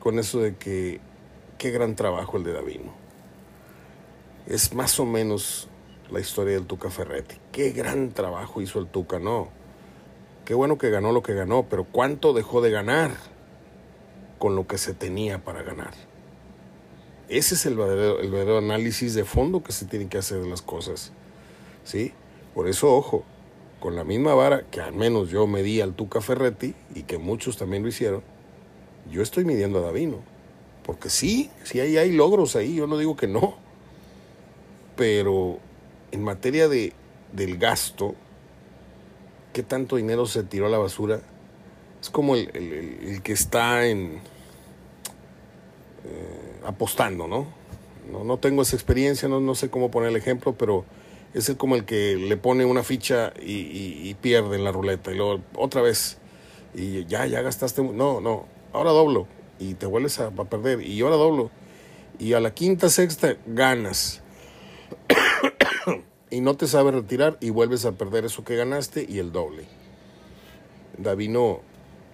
con 0.00 0.18
eso 0.18 0.40
de 0.40 0.56
que 0.56 1.00
qué 1.58 1.70
gran 1.70 1.96
trabajo 1.96 2.36
el 2.36 2.44
de 2.44 2.52
Davino. 2.52 2.92
Es 4.46 4.74
más 4.74 4.98
o 4.98 5.04
menos 5.04 5.68
la 6.10 6.20
historia 6.20 6.54
del 6.54 6.66
Tuca 6.66 6.90
Ferretti. 6.90 7.36
Qué 7.52 7.70
gran 7.70 8.12
trabajo 8.12 8.60
hizo 8.60 8.78
el 8.78 8.86
Tuca, 8.86 9.18
no. 9.18 9.48
Qué 10.44 10.54
bueno 10.54 10.78
que 10.78 10.90
ganó 10.90 11.12
lo 11.12 11.22
que 11.22 11.34
ganó, 11.34 11.66
pero 11.68 11.84
¿cuánto 11.84 12.32
dejó 12.32 12.60
de 12.60 12.70
ganar 12.70 13.12
con 14.38 14.56
lo 14.56 14.66
que 14.66 14.78
se 14.78 14.94
tenía 14.94 15.44
para 15.44 15.62
ganar? 15.62 15.92
Ese 17.30 17.54
es 17.54 17.64
el 17.64 17.76
verdadero, 17.76 18.58
análisis 18.58 19.14
de 19.14 19.24
fondo 19.24 19.62
que 19.62 19.70
se 19.70 19.86
tiene 19.86 20.08
que 20.08 20.18
hacer 20.18 20.42
de 20.42 20.50
las 20.50 20.62
cosas. 20.62 21.12
¿sí? 21.84 22.12
Por 22.54 22.68
eso, 22.68 22.92
ojo, 22.92 23.24
con 23.78 23.94
la 23.94 24.02
misma 24.02 24.34
vara 24.34 24.64
que 24.68 24.80
al 24.80 24.94
menos 24.94 25.30
yo 25.30 25.46
medí 25.46 25.80
al 25.80 25.94
Tuca 25.94 26.20
Ferretti 26.20 26.74
y 26.92 27.04
que 27.04 27.18
muchos 27.18 27.56
también 27.56 27.84
lo 27.84 27.88
hicieron, 27.88 28.24
yo 29.08 29.22
estoy 29.22 29.44
midiendo 29.44 29.78
a 29.78 29.82
Davino. 29.82 30.18
Porque 30.84 31.08
sí, 31.08 31.52
sí 31.62 31.78
hay, 31.78 31.96
hay 31.98 32.10
logros 32.10 32.56
ahí, 32.56 32.74
yo 32.74 32.88
no 32.88 32.98
digo 32.98 33.14
que 33.14 33.28
no. 33.28 33.54
Pero 34.96 35.60
en 36.10 36.24
materia 36.24 36.68
de, 36.68 36.94
del 37.32 37.58
gasto, 37.58 38.16
¿qué 39.52 39.62
tanto 39.62 39.96
dinero 39.96 40.26
se 40.26 40.42
tiró 40.42 40.66
a 40.66 40.68
la 40.68 40.78
basura? 40.78 41.20
Es 42.02 42.10
como 42.10 42.34
el, 42.34 42.50
el, 42.56 43.22
que 43.22 43.32
está 43.32 43.86
en... 43.86 44.20
Eh, 46.04 46.39
apostando, 46.64 47.26
¿no? 47.26 47.46
¿no? 48.10 48.38
Tengo 48.38 48.62
esa 48.62 48.76
experiencia, 48.76 49.28
no, 49.28 49.54
sé 49.54 49.70
cómo 49.70 49.90
poner 49.90 50.10
el 50.10 50.16
ejemplo, 50.16 50.54
pero 50.54 50.84
es 51.34 51.50
como 51.56 51.76
el 51.76 51.84
que 51.84 52.16
le 52.16 52.36
pone 52.36 52.64
una 52.64 52.82
ficha 52.82 53.32
y, 53.40 54.14
pierde 54.20 54.56
en 54.56 54.64
la 54.64 54.72
ruleta 54.72 55.12
y 55.12 55.16
luego 55.16 55.40
otra 55.54 55.80
vez 55.80 56.18
y 56.74 57.04
ya, 57.06 57.26
ya 57.26 57.40
gastaste, 57.42 57.82
no, 57.82 58.20
no, 58.20 58.46
ahora 58.72 58.90
doblo 58.90 59.26
y 59.58 59.74
te 59.74 59.86
vuelves 59.86 60.18
a, 60.20 60.30
perder 60.30 60.82
y 60.82 61.00
ahora 61.00 61.16
doblo 61.16 61.50
y 62.18 62.34
a 62.34 62.40
la 62.40 62.52
quinta, 62.52 62.88
sexta 62.88 63.36
ganas 63.46 64.22
y 66.30 66.40
no 66.40 66.56
te 66.56 66.66
sabes 66.66 66.94
retirar 66.94 67.38
y 67.40 67.50
vuelves 67.50 67.84
a 67.84 67.92
perder 67.92 68.24
eso 68.24 68.44
que 68.44 68.56
ganaste 68.56 69.06
y 69.08 69.18
el 69.18 69.32
doble. 69.32 69.64
Davino 70.98 71.60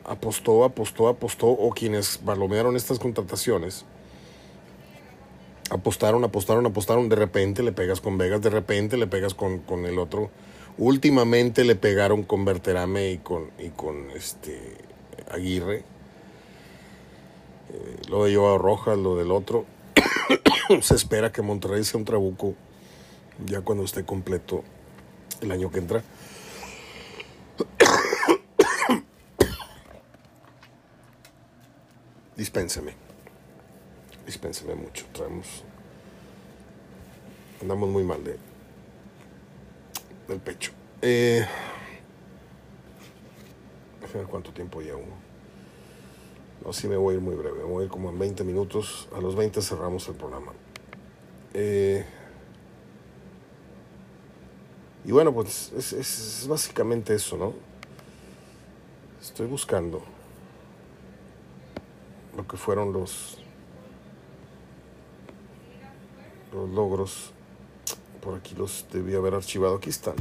apostó, 0.04 0.64
apostó, 0.64 1.08
apostó 1.08 1.48
o 1.48 1.70
quienes 1.70 2.20
balomearon 2.24 2.76
estas 2.76 2.98
contrataciones 2.98 3.84
apostaron, 5.70 6.24
apostaron, 6.24 6.66
apostaron, 6.66 7.08
de 7.08 7.16
repente 7.16 7.62
le 7.62 7.72
pegas 7.72 8.00
con 8.00 8.18
Vegas, 8.18 8.42
de 8.42 8.50
repente 8.50 8.96
le 8.96 9.06
pegas 9.06 9.34
con, 9.34 9.60
con 9.60 9.86
el 9.86 9.98
otro. 9.98 10.30
Últimamente 10.78 11.64
le 11.64 11.74
pegaron 11.74 12.22
con 12.22 12.44
Berterame 12.44 13.12
y 13.12 13.18
con, 13.18 13.50
y 13.58 13.70
con 13.70 14.10
este 14.10 14.76
Aguirre. 15.30 15.84
Eh, 17.72 17.96
lo 18.08 18.24
de 18.24 18.36
Joao 18.36 18.58
Rojas, 18.58 18.98
lo 18.98 19.16
del 19.16 19.30
otro. 19.30 19.64
Se 20.82 20.94
espera 20.94 21.32
que 21.32 21.42
Monterrey 21.42 21.82
sea 21.84 21.98
un 21.98 22.04
trabuco 22.04 22.54
ya 23.44 23.62
cuando 23.62 23.84
esté 23.84 24.04
completo 24.04 24.62
el 25.40 25.50
año 25.50 25.70
que 25.70 25.78
entra. 25.78 26.02
Dispénseme 32.36 33.05
dispénseme 34.26 34.74
mucho, 34.74 35.06
traemos, 35.12 35.62
andamos 37.62 37.88
muy 37.88 38.02
mal 38.02 38.22
de, 38.22 38.36
del 40.28 40.40
pecho. 40.40 40.72
Eh, 41.00 41.46
ver 44.12 44.26
cuánto 44.26 44.52
tiempo 44.52 44.80
llevo. 44.80 45.04
No, 46.64 46.72
sí 46.72 46.88
me 46.88 46.96
voy 46.96 47.14
a 47.14 47.16
ir 47.18 47.22
muy 47.22 47.36
breve, 47.36 47.58
me 47.58 47.64
voy 47.64 47.82
a 47.82 47.84
ir 47.84 47.90
como 47.90 48.10
en 48.10 48.18
20 48.18 48.42
minutos, 48.44 49.08
a 49.14 49.20
los 49.20 49.36
20 49.36 49.60
cerramos 49.62 50.08
el 50.08 50.14
programa. 50.14 50.52
Eh, 51.54 52.04
y 55.04 55.12
bueno, 55.12 55.32
pues 55.32 55.72
es, 55.76 55.92
es 55.92 56.46
básicamente 56.48 57.14
eso, 57.14 57.36
¿no? 57.36 57.54
Estoy 59.20 59.46
buscando 59.46 60.02
lo 62.36 62.46
que 62.46 62.56
fueron 62.56 62.92
los 62.92 63.38
los 66.56 66.70
logros. 66.70 67.32
Por 68.22 68.34
aquí 68.34 68.54
los 68.56 68.86
debí 68.92 69.14
haber 69.14 69.34
archivado. 69.34 69.76
Aquí 69.76 69.90
están. 69.90 70.16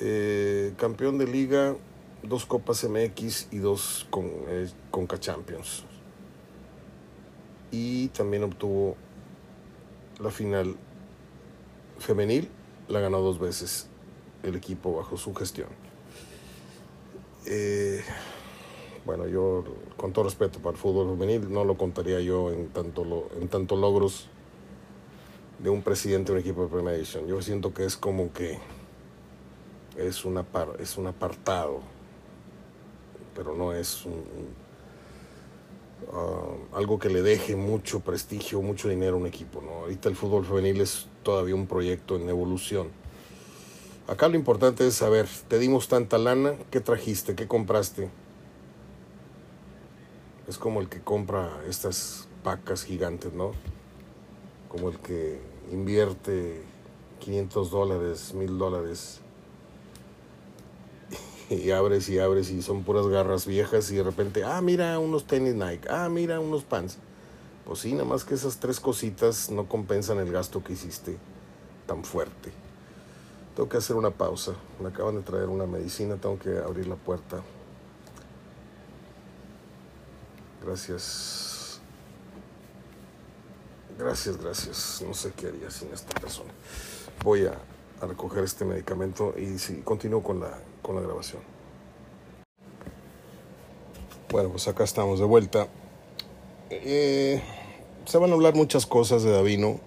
Eh, 0.00 0.74
campeón 0.76 1.16
de 1.16 1.26
liga, 1.26 1.76
dos 2.22 2.44
Copas 2.44 2.84
MX 2.84 3.48
y 3.52 3.58
dos 3.58 4.06
con, 4.10 4.26
eh, 4.48 4.68
Conca 4.90 5.18
Champions. 5.18 5.84
Y 7.70 8.08
también 8.08 8.42
obtuvo 8.42 8.96
la 10.20 10.30
final 10.30 10.76
femenil, 11.98 12.48
la 12.88 13.00
ganó 13.00 13.20
dos 13.20 13.38
veces 13.38 13.86
el 14.42 14.56
equipo 14.56 14.96
bajo 14.96 15.16
su 15.16 15.32
gestión. 15.34 15.68
Eh, 17.46 18.02
bueno, 19.04 19.26
yo 19.26 19.64
con 19.96 20.12
todo 20.12 20.24
respeto 20.24 20.58
para 20.58 20.72
el 20.72 20.76
fútbol 20.76 21.16
femenil 21.16 21.52
no 21.52 21.64
lo 21.64 21.76
contaría 21.76 22.20
yo 22.20 22.50
en 22.50 22.68
tanto, 22.68 23.28
en 23.40 23.48
tanto 23.48 23.76
logros 23.76 24.28
de 25.62 25.70
un 25.70 25.82
presidente 25.82 26.32
de 26.32 26.38
un 26.38 26.40
equipo 26.40 26.62
de 26.64 26.68
Primera 26.68 26.96
División. 26.96 27.26
Yo 27.26 27.40
siento 27.40 27.72
que 27.72 27.84
es 27.84 27.96
como 27.96 28.32
que 28.32 28.58
es, 29.96 30.24
una 30.24 30.44
es 30.80 30.98
un 30.98 31.06
apartado, 31.06 31.80
pero 33.34 33.54
no 33.54 33.72
es 33.72 34.04
uh, 34.04 34.10
algo 36.76 36.98
que 36.98 37.08
le 37.08 37.22
deje 37.22 37.54
mucho 37.54 38.00
prestigio, 38.00 38.60
mucho 38.60 38.88
dinero 38.88 39.14
a 39.14 39.20
un 39.20 39.26
equipo. 39.26 39.62
¿no? 39.62 39.70
Ahorita 39.82 40.08
el 40.08 40.16
fútbol 40.16 40.44
femenil 40.44 40.80
es 40.80 41.06
todavía 41.22 41.54
un 41.54 41.68
proyecto 41.68 42.16
en 42.16 42.28
evolución. 42.28 42.88
Acá 44.08 44.26
lo 44.26 44.34
importante 44.34 44.84
es 44.84 44.94
saber, 44.94 45.28
te 45.46 45.60
dimos 45.60 45.86
tanta 45.86 46.18
lana, 46.18 46.54
¿qué 46.72 46.80
trajiste? 46.80 47.36
¿Qué 47.36 47.46
compraste? 47.46 48.10
Es 50.48 50.58
como 50.58 50.80
el 50.80 50.88
que 50.88 51.00
compra 51.00 51.62
estas 51.68 52.28
pacas 52.42 52.82
gigantes, 52.82 53.32
¿no? 53.32 53.52
Como 54.68 54.88
el 54.88 54.98
que 54.98 55.51
invierte 55.70 56.62
500 57.20 57.70
dólares, 57.70 58.34
1000 58.34 58.58
dólares 58.58 59.20
y 61.50 61.70
abres 61.70 62.08
y 62.08 62.18
abres 62.18 62.50
y 62.50 62.62
son 62.62 62.82
puras 62.82 63.06
garras 63.06 63.46
viejas 63.46 63.90
y 63.90 63.96
de 63.96 64.02
repente, 64.02 64.44
ah, 64.44 64.60
mira 64.60 64.98
unos 64.98 65.26
tenis 65.26 65.54
Nike, 65.54 65.88
ah, 65.88 66.08
mira 66.08 66.40
unos 66.40 66.64
pants. 66.64 66.98
Pues 67.64 67.78
sí, 67.78 67.92
nada 67.92 68.04
más 68.04 68.24
que 68.24 68.34
esas 68.34 68.58
tres 68.58 68.80
cositas 68.80 69.50
no 69.50 69.68
compensan 69.68 70.18
el 70.18 70.32
gasto 70.32 70.64
que 70.64 70.72
hiciste 70.72 71.16
tan 71.86 72.04
fuerte. 72.04 72.50
Tengo 73.54 73.68
que 73.68 73.76
hacer 73.76 73.96
una 73.96 74.10
pausa. 74.10 74.54
Me 74.80 74.88
acaban 74.88 75.16
de 75.16 75.22
traer 75.22 75.48
una 75.48 75.66
medicina, 75.66 76.16
tengo 76.16 76.38
que 76.38 76.58
abrir 76.58 76.86
la 76.86 76.96
puerta. 76.96 77.42
Gracias. 80.64 81.51
Gracias, 84.02 84.36
gracias. 84.36 85.04
No 85.06 85.14
sé 85.14 85.32
qué 85.36 85.46
haría 85.46 85.70
sin 85.70 85.92
esta 85.92 86.18
persona. 86.20 86.50
Voy 87.22 87.46
a, 87.46 87.56
recoger 88.04 88.42
este 88.42 88.64
medicamento 88.64 89.32
y 89.38 89.60
sí, 89.60 89.80
continúo 89.84 90.24
con 90.24 90.40
la, 90.40 90.58
con 90.82 90.96
la 90.96 91.02
grabación. 91.02 91.40
Bueno, 94.28 94.48
pues 94.48 94.66
acá 94.66 94.82
estamos 94.82 95.20
de 95.20 95.24
vuelta. 95.24 95.68
Eh, 96.68 97.40
se 98.04 98.18
van 98.18 98.30
a 98.30 98.34
hablar 98.34 98.56
muchas 98.56 98.86
cosas 98.86 99.22
de 99.22 99.30
Davino. 99.30 99.78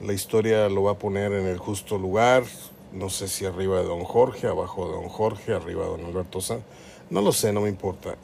La 0.00 0.12
historia 0.12 0.68
lo 0.68 0.82
va 0.82 0.92
a 0.92 0.98
poner 0.98 1.32
en 1.34 1.46
el 1.46 1.58
justo 1.58 1.98
lugar. 1.98 2.42
No 2.92 3.10
sé 3.10 3.28
si 3.28 3.46
arriba 3.46 3.78
de 3.78 3.84
Don 3.84 4.02
Jorge, 4.02 4.48
abajo 4.48 4.88
de 4.88 4.94
Don 4.94 5.08
Jorge, 5.08 5.54
arriba 5.54 5.84
de 5.84 5.90
Don 5.90 6.04
Alberto 6.04 6.40
San. 6.40 6.64
No 7.10 7.20
lo 7.20 7.30
sé, 7.30 7.52
no 7.52 7.60
me 7.60 7.68
importa. 7.68 8.16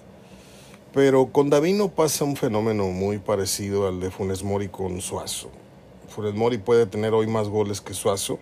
Pero 0.95 1.33
con 1.33 1.51
Davino 1.51 1.89
pasa 1.89 2.23
un 2.23 2.37
fenómeno 2.37 2.87
muy 2.87 3.19
parecido 3.19 3.89
al 3.89 3.99
de 3.99 4.13
Funes 4.13 4.45
Mori 4.45 4.69
con 4.69 5.01
Suazo. 5.01 5.51
Funes 6.09 6.35
Mori 6.35 6.59
puede 6.59 6.87
tener 6.87 7.13
hoy 7.15 7.27
más 7.27 7.49
goles 7.49 7.81
que 7.81 7.95
Suazo, 7.95 8.39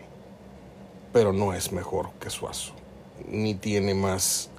pero 1.15 1.33
no 1.33 1.55
es 1.55 1.73
mejor 1.73 2.11
que 2.21 2.29
Suazo. 2.29 2.75
Ni 3.27 3.55
tiene 3.55 3.95
más 3.95 4.51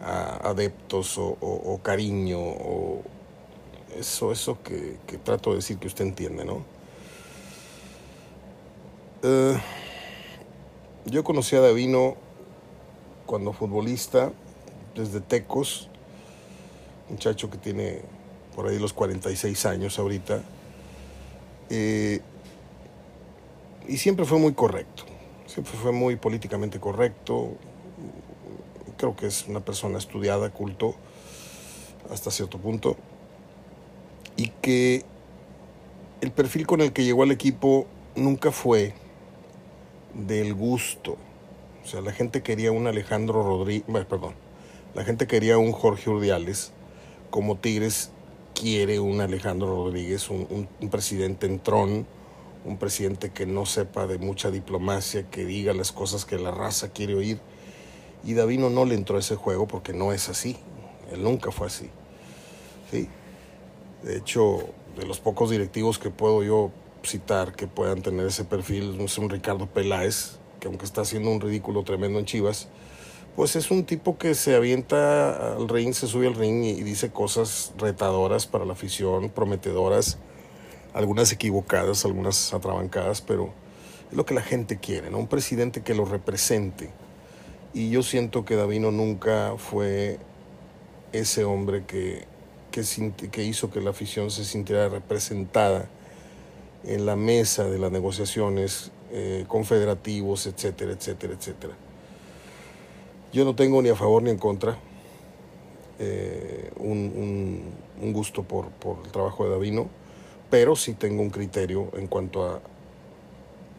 ah, 0.00 0.40
adeptos 0.44 1.18
o, 1.18 1.78
cariño 1.82 2.38
o 2.40 3.02
eso, 3.98 4.32
eso 4.32 4.56
que, 4.62 4.96
trato 5.22 5.50
de 5.50 5.56
decir 5.56 5.76
que 5.76 5.88
usted 5.88 6.06
entiende, 6.06 6.42
¿no? 6.42 6.64
Eh, 9.22 9.58
yo 11.04 11.22
conocí 11.22 11.54
a 11.54 11.60
Davino 11.60 12.14
cuando 13.26 13.52
futbolista, 13.52 14.32
desde 14.94 15.20
Tecos, 15.20 15.90
muchacho 17.08 17.50
que 17.50 17.58
tiene 17.58 18.00
por 18.54 18.68
ahí 18.68 18.78
los 18.78 18.92
46 18.92 19.66
años 19.66 19.98
ahorita, 19.98 20.42
eh, 21.70 22.20
y 23.88 23.96
siempre 23.98 24.24
fue 24.24 24.38
muy 24.38 24.54
correcto, 24.54 25.04
siempre 25.46 25.74
fue 25.74 25.92
muy 25.92 26.16
políticamente 26.16 26.80
correcto, 26.80 27.52
creo 28.96 29.14
que 29.14 29.26
es 29.26 29.46
una 29.46 29.60
persona 29.60 29.98
estudiada, 29.98 30.50
culto, 30.50 30.94
hasta 32.10 32.30
cierto 32.30 32.58
punto 32.58 32.96
y 34.36 34.48
que 34.60 35.04
el 36.20 36.30
perfil 36.30 36.66
con 36.66 36.80
el 36.80 36.92
que 36.92 37.04
llegó 37.04 37.22
al 37.22 37.30
equipo 37.30 37.86
nunca 38.14 38.52
fue 38.52 38.94
del 40.14 40.54
gusto. 40.54 41.16
O 41.84 41.88
sea, 41.88 42.00
la 42.00 42.12
gente 42.12 42.42
quería 42.42 42.72
un 42.72 42.86
Alejandro 42.86 43.42
Rodríguez, 43.42 43.84
perdón, 44.06 44.34
la 44.94 45.04
gente 45.04 45.26
quería 45.26 45.58
un 45.58 45.72
Jorge 45.72 46.10
Urdiales, 46.10 46.72
como 47.36 47.58
Tigres 47.58 48.08
quiere 48.58 48.98
un 48.98 49.20
Alejandro 49.20 49.66
Rodríguez, 49.66 50.30
un, 50.30 50.66
presidente 50.90 51.44
en 51.44 51.58
tron, 51.58 52.06
un 52.64 52.78
presidente 52.78 53.28
que 53.28 53.44
no 53.44 53.66
sepa 53.66 54.06
de 54.06 54.16
mucha 54.16 54.50
diplomacia, 54.50 55.28
que 55.28 55.44
diga 55.44 55.74
las 55.74 55.92
cosas 55.92 56.24
que 56.24 56.38
la 56.38 56.50
raza 56.50 56.94
quiere 56.94 57.14
oír. 57.14 57.38
Y 58.24 58.32
Davino 58.32 58.70
no 58.70 58.86
le 58.86 58.94
entró 58.94 59.18
a 59.18 59.20
ese 59.20 59.36
juego 59.36 59.68
porque 59.68 59.92
no 59.92 60.14
es 60.14 60.30
así. 60.30 60.56
Él 61.12 61.22
nunca 61.22 61.50
fue 61.50 61.66
así. 61.66 61.90
¿Sí? 62.90 63.06
De 64.02 64.16
hecho, 64.16 64.70
de 64.96 65.04
los 65.04 65.20
pocos 65.20 65.50
directivos 65.50 65.98
que 65.98 66.08
puedo 66.08 66.42
yo 66.42 66.70
citar 67.04 67.54
que 67.54 67.66
puedan 67.66 68.00
tener 68.00 68.28
ese 68.28 68.44
perfil, 68.44 68.98
es 68.98 69.18
un 69.18 69.28
Ricardo 69.28 69.66
Peláez, 69.66 70.38
que 70.58 70.68
aunque 70.68 70.86
está 70.86 71.02
haciendo 71.02 71.30
un 71.30 71.42
ridículo 71.42 71.82
tremendo 71.82 72.18
en 72.18 72.24
Chivas, 72.24 72.68
pues 73.36 73.54
es 73.54 73.70
un 73.70 73.84
tipo 73.84 74.18
que 74.18 74.34
se 74.34 74.56
avienta 74.56 75.54
al 75.54 75.68
ring, 75.68 75.92
se 75.92 76.06
sube 76.06 76.26
al 76.26 76.34
ring 76.34 76.64
y, 76.64 76.82
dice 76.82 77.10
cosas 77.10 77.72
retadoras 77.78 78.46
para 78.46 78.64
la 78.64 78.72
afición, 78.72 79.30
prometedoras, 79.30 80.18
algunas 80.94 81.30
equivocadas, 81.30 82.04
algunas 82.04 82.52
atrabancadas, 82.52 83.20
pero 83.20 83.52
es 84.10 84.16
lo 84.16 84.24
que 84.26 84.34
la 84.34 84.42
gente 84.42 84.78
quiere, 84.78 85.10
¿no? 85.10 85.18
Un 85.18 85.28
presidente 85.28 85.82
que 85.82 85.94
lo 85.94 86.06
represente. 86.06 86.90
Y 87.74 87.90
yo 87.90 88.02
siento 88.02 88.44
que 88.44 88.56
Davino 88.56 88.90
nunca 88.90 89.54
fue 89.58 90.18
ese 91.12 91.44
hombre 91.44 91.84
que 91.86 92.24
que, 93.30 93.44
hizo 93.44 93.70
que 93.70 93.80
la 93.80 93.90
afición 93.90 94.30
se 94.30 94.44
sintiera 94.44 94.88
representada 94.88 95.88
en 96.84 97.06
la 97.06 97.16
mesa 97.16 97.64
de 97.64 97.78
las 97.78 97.90
negociaciones 97.90 98.90
eh, 99.12 99.44
confederativos, 99.48 100.46
etcétera, 100.46 100.92
etcétera, 100.92 101.34
etcétera. 101.34 101.74
Yo 103.36 103.44
no 103.44 103.54
tengo 103.54 103.82
ni 103.82 103.90
a 103.90 103.94
favor 103.94 104.22
ni 104.22 104.30
en 104.30 104.38
contra 104.38 104.78
eh, 105.98 106.72
un, 106.78 107.70
gusto 108.14 108.44
por, 108.44 108.70
por, 108.70 108.96
el 109.04 109.12
trabajo 109.12 109.44
de 109.44 109.50
Davino, 109.50 109.90
pero 110.48 110.74
sí 110.74 110.94
tengo 110.94 111.20
un 111.20 111.28
criterio 111.28 111.90
en 111.98 112.06
cuanto 112.06 112.46
a, 112.46 112.62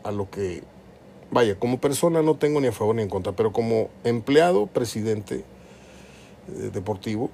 a 0.03 0.11
lo 0.11 0.29
que, 0.29 0.61
vaya, 1.31 1.57
como 1.57 1.81
persona 1.81 2.21
no 2.21 2.35
tengo 2.35 2.61
ni 2.61 2.67
a 2.67 2.71
favor 2.71 2.93
ni 2.93 3.01
en 3.01 3.09
contra, 3.09 3.31
pero 3.31 3.51
como 3.51 3.89
empleado, 4.03 4.67
presidente 4.67 5.37
eh, 5.37 6.69
deportivo, 6.71 7.31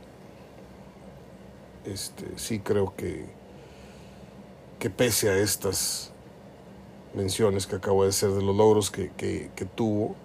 este, 1.84 2.24
sí 2.38 2.60
creo 2.60 2.96
que, 2.96 3.26
que 4.80 4.90
pese 4.90 5.30
a 5.30 5.38
estas 5.40 6.14
menciones 7.14 7.68
que 7.68 7.76
acabo 7.76 8.04
de 8.04 8.12
hacer 8.12 8.30
de 8.30 8.42
los 8.42 8.56
logros 8.56 8.92
que, 8.92 9.10
tuvo, 9.76 10.16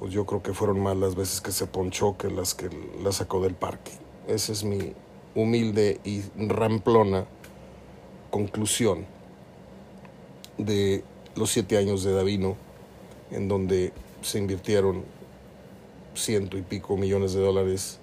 pues 0.00 0.14
yo 0.14 0.24
creo 0.24 0.42
que 0.42 0.54
fueron 0.54 0.80
más 0.80 0.96
las 0.96 1.14
veces 1.14 1.42
que 1.42 1.52
se 1.52 1.66
ponchó 1.66 2.16
que 2.16 2.30
las 2.30 2.54
que 2.54 2.70
la 3.04 3.12
sacó 3.12 3.42
del 3.42 3.54
parque. 3.54 3.92
Esa 4.26 4.52
es 4.52 4.64
mi 4.64 4.94
humilde 5.34 6.00
y 6.04 6.22
ramplona 6.48 7.26
conclusión 8.30 9.04
de 10.56 11.04
los 11.36 11.50
siete 11.50 11.76
años 11.76 12.02
de 12.02 12.14
Davino, 12.14 12.56
en 13.30 13.46
donde 13.46 13.92
se 14.22 14.38
invirtieron 14.38 15.04
ciento 16.14 16.56
y 16.56 16.62
pico 16.62 16.96
millones 16.96 17.34
de 17.34 17.42
dólares 17.42 17.98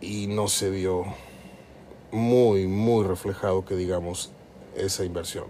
y 0.00 0.26
no 0.26 0.48
se 0.48 0.70
vio 0.70 1.04
muy, 2.10 2.66
muy 2.66 3.04
reflejado 3.04 3.66
que 3.66 3.76
digamos 3.76 4.32
esa 4.74 5.04
inversión. 5.04 5.44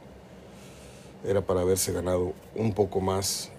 Era 1.24 1.42
para 1.42 1.60
haberse 1.60 1.92
ganado 1.92 2.32
un 2.56 2.72
poco 2.72 3.00
más 3.00 3.52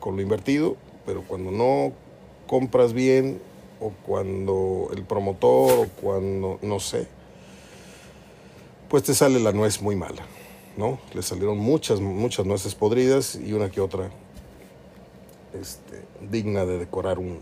con 0.00 0.16
lo 0.16 0.22
invertido, 0.22 0.76
pero 1.06 1.22
cuando 1.22 1.50
no 1.50 1.92
compras 2.46 2.92
bien 2.92 3.40
o 3.80 3.90
cuando 4.04 4.90
el 4.92 5.04
promotor 5.04 5.86
o 5.86 5.88
cuando 6.00 6.58
no 6.62 6.80
sé, 6.80 7.06
pues 8.88 9.04
te 9.04 9.14
sale 9.14 9.38
la 9.38 9.52
nuez 9.52 9.80
muy 9.80 9.94
mala, 9.94 10.26
¿no? 10.76 10.98
Le 11.14 11.22
salieron 11.22 11.58
muchas, 11.58 12.00
muchas 12.00 12.44
nueces 12.44 12.74
podridas 12.74 13.36
y 13.36 13.52
una 13.52 13.70
que 13.70 13.80
otra 13.80 14.10
este, 15.52 16.02
digna 16.30 16.64
de 16.64 16.78
decorar 16.78 17.18
un, 17.18 17.38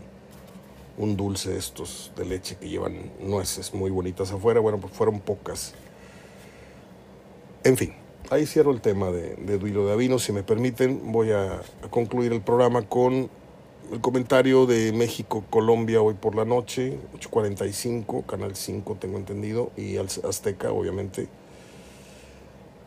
un 0.97 1.17
dulce 1.17 1.57
estos 1.57 2.11
de 2.15 2.25
leche 2.25 2.57
que 2.57 2.69
llevan 2.69 3.11
nueces 3.21 3.73
muy 3.73 3.89
bonitas 3.89 4.31
afuera. 4.31 4.59
Bueno, 4.59 4.79
pues 4.79 4.93
fueron 4.93 5.19
pocas. 5.19 5.73
En 7.63 7.77
fin, 7.77 7.93
ahí 8.29 8.45
cierro 8.45 8.71
el 8.71 8.81
tema 8.81 9.11
de, 9.11 9.35
de 9.35 9.57
Duilo 9.57 9.85
de 9.85 9.93
Avino. 9.93 10.19
Si 10.19 10.31
me 10.31 10.43
permiten, 10.43 11.11
voy 11.11 11.31
a, 11.31 11.61
concluir 11.89 12.33
el 12.33 12.41
programa 12.41 12.83
con 12.83 13.29
el 13.91 14.01
comentario 14.01 14.65
de 14.65 14.91
México-Colombia 14.93 16.01
hoy 16.01 16.13
por 16.13 16.35
la 16.35 16.45
noche, 16.45 16.97
8.45, 17.17 18.25
Canal 18.25 18.55
5 18.55 18.97
tengo 18.99 19.17
entendido, 19.17 19.71
y 19.75 19.97
Azteca, 19.97 20.71
obviamente. 20.71 21.27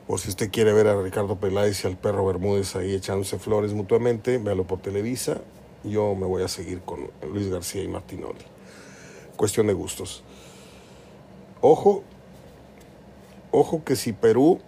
O 0.07 0.18
si 0.18 0.28
usted 0.28 0.50
quiere 0.50 0.72
ver 0.72 0.88
a 0.88 1.00
Ricardo 1.00 1.37
Peláez 1.37 1.85
y 1.85 1.88
al 1.88 1.96
perro 1.96 2.26
Bermúdez 2.26 2.76
ahí 2.76 2.94
echándose 2.94 3.38
flores 3.38 3.72
mutuamente, 3.72 4.38
véalo 4.38 4.64
por 4.64 4.81
Televisa 4.81 5.40
yo 5.85 6.14
me 6.14 6.26
voy 6.26 6.42
a 6.42 6.48
seguir 6.48 6.81
con 6.81 7.11
Luis 7.33 7.48
García 7.48 7.83
y 7.83 7.88
Martinoli. 7.88 8.44
Cuestión 9.37 9.66
de 9.66 9.72
gustos. 9.72 10.22
Ojo, 11.61 12.02
ojo 13.50 13.83
que 13.85 13.96
si 13.96 14.12
Perú, 14.12 14.61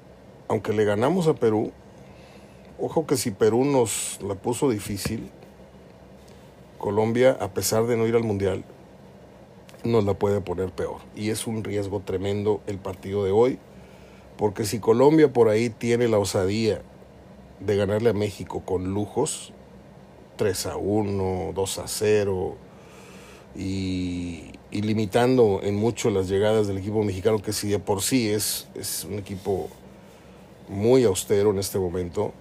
aunque 0.49 0.73
le 0.73 0.85
ganamos 0.85 1.27
a 1.29 1.35
Perú, 1.35 1.73
ojo 2.79 3.07
que 3.07 3.17
si 3.17 3.31
Perú 3.31 3.65
nos 3.65 4.19
la 4.23 4.35
puso 4.35 4.71
difícil, 4.71 5.31
Colombia, 6.79 7.37
a 7.41 7.49
pesar 7.49 7.87
de 7.87 7.97
no 7.97 8.07
ir 8.07 8.15
al 8.15 8.25
Mundial, 8.25 8.65
nos 9.85 10.05
la 10.05 10.15
puede 10.15 10.41
poner 10.41 10.71
peor. 10.71 10.99
Y 11.15 11.31
es 11.31 11.47
un 11.47 11.65
riesgo 11.65 12.01
tremendo 12.01 12.61
el 12.67 12.79
partido 12.79 13.25
de 13.25 13.31
hoy, 13.31 13.59
porque 14.37 14.65
si 14.65 14.81
Colombia 14.81 15.33
por 15.33 15.49
ahí 15.49 15.71
tiene 15.71 16.09
la 16.09 16.19
osadía 16.19 16.83
de 17.61 17.77
ganarle 17.77 18.11
a 18.11 18.15
México 18.15 18.63
con 18.65 18.93
lujos, 18.93 19.53
3 20.37 20.67
a 20.67 20.77
1, 20.77 21.53
2 21.55 21.79
a 21.79 21.89
0, 21.89 22.57
y, 23.57 24.53
limitando 24.73 25.61
en 25.63 25.77
mucho 25.77 26.11
las 26.11 26.29
llegadas 26.29 26.67
del 26.67 26.79
equipo 26.79 27.05
mexicano, 27.05 27.41
que 27.41 27.53
si 27.53 27.69
de 27.69 27.79
por 27.79 28.03
sí 28.03 28.29
es, 28.29 28.69
es 28.75 29.05
un 29.05 29.15
equipo 29.15 29.69
muy 30.69 31.05
austero 31.05 31.51
en 31.51 31.59
este 31.59 31.79
momento, 31.79 32.33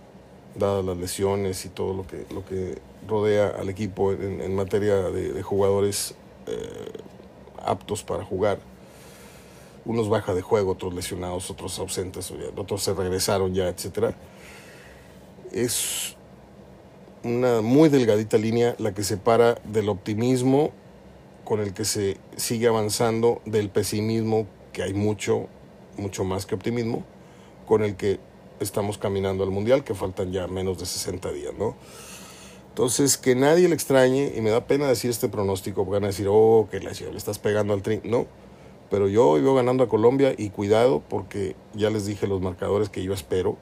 dadas 0.56 0.86
las 0.86 0.98
lesiones 0.98 1.66
y 1.66 1.70
todo 1.70 1.94
lo 1.94 2.08
que, 2.08 2.26
lo 2.34 2.46
que 2.46 2.78
rodea 3.08 3.48
al 3.48 3.70
equipo 3.70 4.12
en, 4.12 4.56
materia 4.56 4.96
de, 4.96 5.42
jugadores 5.42 6.16
eh, 6.48 6.92
aptos 7.64 8.04
para 8.04 8.24
jugar. 8.24 8.60
Unos 9.86 10.08
baja 10.08 10.34
de 10.34 10.42
juego, 10.42 10.72
otros 10.72 10.94
lesionados, 10.94 11.50
otros 11.52 11.78
ausentes, 11.80 12.32
otros 12.56 12.84
se 12.84 12.94
regresaron 12.94 13.54
ya, 13.54 13.68
etc. 13.68 14.16
Es 15.52 16.16
una 17.24 17.62
muy 17.62 17.90
delgadita 17.90 18.38
línea 18.38 18.76
la 18.80 18.94
que 18.94 19.04
separa 19.04 19.56
del 19.66 19.90
optimismo 19.90 20.72
con 21.44 21.60
el 21.60 21.74
que 21.74 21.84
se 21.84 22.18
sigue 22.38 22.68
avanzando, 22.68 23.42
del 23.46 23.70
pesimismo, 23.70 24.48
que 24.72 24.84
hay 24.84 24.94
mucho, 24.94 25.48
mucho 25.98 26.24
más 26.24 26.46
que 26.46 26.56
optimismo, 26.56 27.04
con 27.66 27.84
el 27.84 27.96
que 27.96 28.20
estamos 28.60 28.98
caminando 28.98 29.44
al 29.44 29.52
Mundial, 29.52 29.84
que 29.84 29.94
faltan 29.94 30.32
ya 30.32 30.48
menos 30.48 30.80
de 30.80 30.86
60 30.86 31.32
días, 31.32 31.54
¿no? 31.58 31.76
Entonces, 32.70 33.18
que 33.18 33.36
nadie 33.36 33.68
le 33.68 33.76
extrañe, 33.76 34.34
y 34.36 34.42
me 34.42 34.50
da 34.50 34.66
pena 34.66 34.88
decir 34.88 35.12
este 35.12 35.30
pronóstico, 35.30 35.86
porque 35.86 36.00
van 36.00 36.06
a 36.06 36.08
decir, 36.08 36.28
oh, 36.30 36.68
que 36.72 36.80
le 36.80 36.90
estás 36.90 37.38
pegando 37.38 37.74
al 37.74 37.84
trin. 37.84 38.02
No, 38.04 38.26
pero 38.90 39.08
yo 39.08 39.38
iba 39.38 39.54
ganando 39.54 39.84
a 39.84 39.88
Colombia 39.88 40.34
y 40.38 40.50
cuidado, 40.50 41.04
porque 41.08 41.56
ya 41.74 41.90
les 41.90 42.06
dije 42.06 42.28
los 42.28 42.42
marcadores 42.42 42.90
que 42.90 43.04
yo 43.04 43.14
espero, 43.14 43.58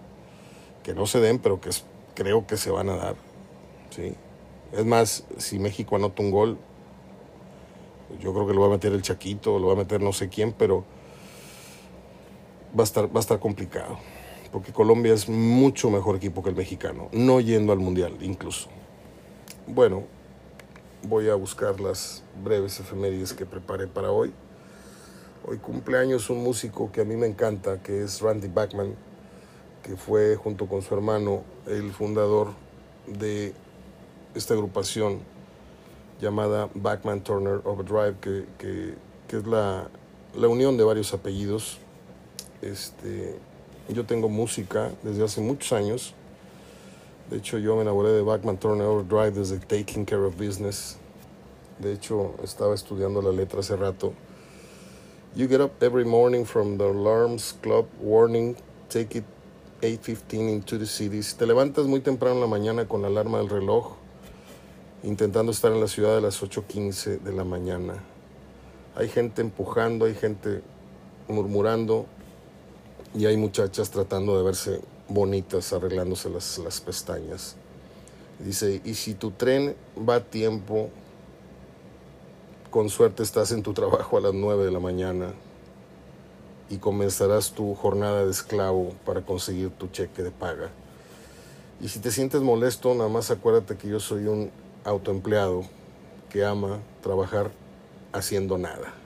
que 0.83 0.93
no 0.93 1.07
se 1.07 1.19
den, 1.19 1.39
pero 1.39 1.59
que 1.59 1.69
creo 2.15 2.47
que 2.47 2.57
se 2.57 2.71
van 2.71 2.89
a 2.89 2.95
dar. 2.95 3.15
¿sí? 3.89 4.13
Es 4.71 4.85
más, 4.85 5.25
si 5.37 5.59
México 5.59 5.95
anota 5.95 6.21
un 6.21 6.31
gol, 6.31 6.57
yo 8.19 8.33
creo 8.33 8.47
que 8.47 8.53
lo 8.53 8.61
va 8.61 8.67
a 8.67 8.71
meter 8.71 8.93
el 8.93 9.01
Chaquito, 9.01 9.59
lo 9.59 9.67
va 9.67 9.73
a 9.73 9.77
meter 9.77 10.01
no 10.01 10.13
sé 10.13 10.29
quién, 10.29 10.53
pero 10.53 10.83
va 12.77 12.81
a 12.81 12.83
estar, 12.83 13.05
va 13.07 13.17
a 13.17 13.19
estar 13.19 13.39
complicado 13.39 13.97
porque 14.51 14.73
Colombia 14.73 15.13
es 15.13 15.29
mucho 15.29 15.89
mejor 15.89 16.17
equipo 16.17 16.43
que 16.43 16.49
el 16.49 16.55
mexicano, 16.55 17.07
no 17.13 17.39
yendo 17.39 17.71
al 17.71 17.79
Mundial 17.79 18.17
incluso. 18.21 18.67
Bueno, 19.65 20.03
voy 21.03 21.29
a 21.29 21.35
buscar 21.35 21.79
las 21.79 22.23
breves 22.43 22.79
efemérides 22.79 23.33
que 23.33 23.45
preparé 23.45 23.87
para 23.87 24.11
hoy. 24.11 24.33
Hoy 25.47 25.57
cumpleaños 25.57 26.29
un 26.29 26.43
músico 26.43 26.91
que 26.91 27.01
a 27.01 27.05
mí 27.05 27.15
me 27.15 27.27
encanta, 27.27 27.81
que 27.81 28.03
es 28.03 28.21
Randy 28.21 28.47
Bachman, 28.47 28.93
que 29.81 29.95
fue 29.95 30.35
junto 30.35 30.67
con 30.67 30.81
su 30.81 30.93
hermano 30.93 31.43
el 31.65 31.91
fundador 31.91 32.49
de 33.07 33.53
esta 34.35 34.53
agrupación 34.53 35.19
llamada 36.21 36.69
Bachman 36.75 37.23
Turner 37.23 37.61
Overdrive, 37.63 38.15
que, 38.21 38.45
que, 38.59 38.93
que 39.27 39.37
es 39.37 39.47
la, 39.47 39.89
la, 40.35 40.47
unión 40.47 40.77
de 40.77 40.83
varios 40.83 41.13
apellidos. 41.13 41.79
Este, 42.61 43.35
yo 43.89 44.05
tengo 44.05 44.29
música 44.29 44.91
desde 45.03 45.23
hace 45.23 45.41
muchos 45.41 45.73
años. 45.73 46.13
De 47.29 47.37
hecho, 47.37 47.57
yo 47.57 47.75
me 47.75 47.81
enamoré 47.81 48.11
de 48.11 48.21
Backman 48.21 48.57
Turner 48.57 48.85
Overdrive 48.85 49.31
desde 49.31 49.57
Taking 49.59 50.05
Care 50.05 50.25
of 50.25 50.35
Business. 50.37 50.97
De 51.79 51.93
hecho, 51.93 52.35
estaba 52.43 52.75
estudiando 52.75 53.21
la 53.21 53.31
letra 53.31 53.61
hace 53.61 53.75
rato. 53.75 54.13
You 55.33 55.47
get 55.47 55.61
up 55.61 55.81
every 55.81 56.03
morning 56.03 56.43
from 56.45 56.77
the 56.77 56.83
alarms 56.83 57.55
club 57.61 57.87
warning, 58.01 58.55
take 58.89 59.17
it 59.17 59.23
8.15 59.81 60.49
into 60.49 60.77
the 60.77 60.85
cities. 60.85 61.33
Te 61.35 61.45
levantas 61.45 61.87
muy 61.87 62.01
temprano 62.01 62.35
en 62.35 62.41
la 62.41 62.47
mañana 62.47 62.87
con 62.87 63.01
la 63.01 63.07
alarma 63.07 63.39
del 63.39 63.49
reloj, 63.49 63.93
intentando 65.03 65.51
estar 65.51 65.71
en 65.71 65.79
la 65.79 65.87
ciudad 65.87 66.17
a 66.17 66.21
las 66.21 66.43
8.15 66.43 67.19
de 67.21 67.31
la 67.31 67.43
mañana. 67.43 68.03
Hay 68.95 69.07
gente 69.07 69.41
empujando, 69.41 70.05
hay 70.05 70.13
gente 70.13 70.61
murmurando, 71.29 72.05
y 73.13 73.25
hay 73.25 73.37
muchachas 73.37 73.91
tratando 73.91 74.37
de 74.37 74.43
verse 74.43 74.81
bonitas, 75.07 75.73
arreglándose 75.73 76.29
las, 76.29 76.57
las 76.59 76.79
pestañas. 76.79 77.55
Dice, 78.39 78.81
y 78.83 78.95
si 78.95 79.13
tu 79.13 79.31
tren 79.31 79.75
va 79.97 80.15
a 80.15 80.23
tiempo, 80.23 80.89
con 82.69 82.89
suerte 82.89 83.21
estás 83.21 83.51
en 83.51 83.63
tu 83.63 83.73
trabajo 83.73 84.17
a 84.17 84.21
las 84.21 84.33
9 84.33 84.65
de 84.65 84.71
la 84.71 84.79
mañana 84.79 85.33
y 86.69 86.77
comenzarás 86.77 87.51
tu 87.51 87.75
jornada 87.75 88.25
de 88.25 88.31
esclavo 88.31 88.93
para 89.05 89.21
conseguir 89.21 89.71
tu 89.71 89.87
cheque 89.87 90.23
de 90.23 90.31
paga. 90.31 90.69
Y 91.81 91.89
si 91.89 91.99
te 91.99 92.11
sientes 92.11 92.41
molesto, 92.41 92.95
nada 92.95 93.09
más 93.09 93.29
acuérdate 93.29 93.75
que 93.75 93.89
yo 93.89 93.99
soy 93.99 94.27
un 94.27 94.51
autoempleado 94.85 95.63
que 96.29 96.45
ama 96.45 96.79
trabajar 97.01 97.51
haciendo 98.13 98.57
nada 98.57 99.00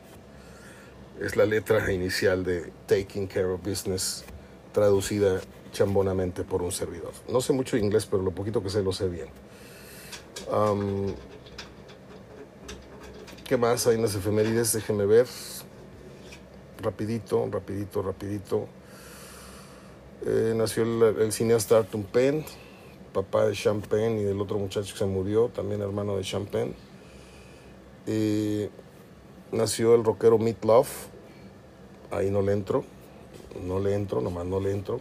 es 1.19 1.35
la 1.35 1.45
letra 1.45 1.91
inicial 1.91 2.43
de 2.43 2.71
Taking 2.87 3.27
Care 3.27 3.45
of 3.45 3.61
Business, 3.63 4.25
traducida 4.73 5.41
chambonamente 5.71 6.43
por 6.43 6.61
un 6.61 6.71
servidor. 6.71 7.13
No 7.29 7.41
sé 7.41 7.53
mucho 7.53 7.77
inglés, 7.77 8.05
pero 8.05 8.23
lo 8.23 8.31
poquito 8.31 8.61
que 8.61 8.69
sé 8.69 8.81
lo 8.81 8.91
sé 8.91 9.07
bien. 9.07 9.27
¿Qué 13.47 13.57
más 13.57 13.85
hay 13.87 13.95
en 13.95 14.01
las 14.01 14.15
efemérides? 14.15 14.73
Déjenme 14.73 15.05
ver. 15.05 15.27
Rapidito, 16.81 17.47
rapidito, 17.51 18.01
rapidito. 18.01 18.67
Eh, 20.25 20.53
nació 20.55 20.83
el, 20.83 21.31
cineasta 21.31 21.77
Arthur 21.77 22.03
Penn, 22.05 22.45
papá 23.13 23.45
de 23.45 23.53
Champagne 23.53 24.21
y 24.21 24.23
del 24.23 24.41
otro 24.41 24.57
muchacho 24.57 24.93
que 24.93 24.99
se 24.99 25.05
murió, 25.05 25.49
también 25.49 25.81
hermano 25.81 26.17
de 26.17 26.23
Champagne. 26.23 26.73
Nació 29.51 29.95
el 29.95 30.03
rockero 30.03 30.37
Meat 30.37 30.63
Love. 30.63 30.89
Ahí 32.11 32.29
no 32.29 32.41
le 32.41 32.53
entro, 32.53 32.83
no 33.65 33.79
le 33.79 33.95
entro, 33.95 34.21
nomás 34.21 34.45
no 34.45 34.59
le 34.59 34.71
entro. 34.71 34.99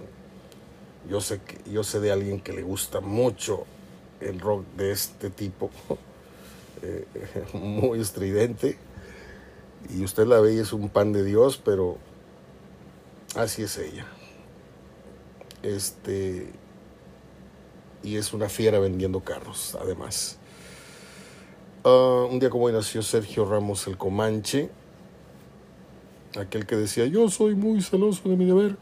Yo 1.09 1.21
sé, 1.21 1.41
que, 1.41 1.71
yo 1.71 1.85
sé 1.85 2.01
de 2.01 2.11
alguien 2.11 2.41
que 2.41 2.53
le 2.53 2.63
gusta 2.63 3.01
mucho 3.01 3.65
el 4.21 4.41
rock 4.41 4.65
de 4.77 4.93
este 4.93 5.31
tipo, 5.31 5.71
eh, 6.83 7.07
muy 7.53 8.01
estridente. 8.01 8.79
Y 9.95 10.03
usted 10.03 10.27
la 10.27 10.41
ve 10.41 10.55
y 10.55 10.59
es 10.59 10.73
un 10.73 10.89
pan 10.89 11.13
de 11.13 11.25
Dios, 11.25 11.61
pero 11.63 11.99
así 13.37 13.63
es 13.63 13.77
ella. 13.77 14.07
Este, 15.63 16.49
y 18.03 18.17
es 18.17 18.33
una 18.33 18.49
fiera 18.49 18.79
vendiendo 18.79 19.21
carros, 19.21 19.77
además. 19.81 20.39
Ah, 21.87 22.27
un 22.31 22.39
día 22.39 22.49
como 22.49 22.65
hoy 22.65 22.73
nació 22.73 23.03
Sergio 23.03 23.45
Ramos 23.45 23.87
el 23.87 23.99
Comanche, 23.99 24.71
aquel 26.35 26.65
que 26.65 26.77
decía 26.77 27.05
yo 27.05 27.29
soy 27.29 27.55
muy 27.55 27.83
celoso 27.83 28.27
de 28.27 28.39
mi 28.39 28.47
deber, 28.47 28.79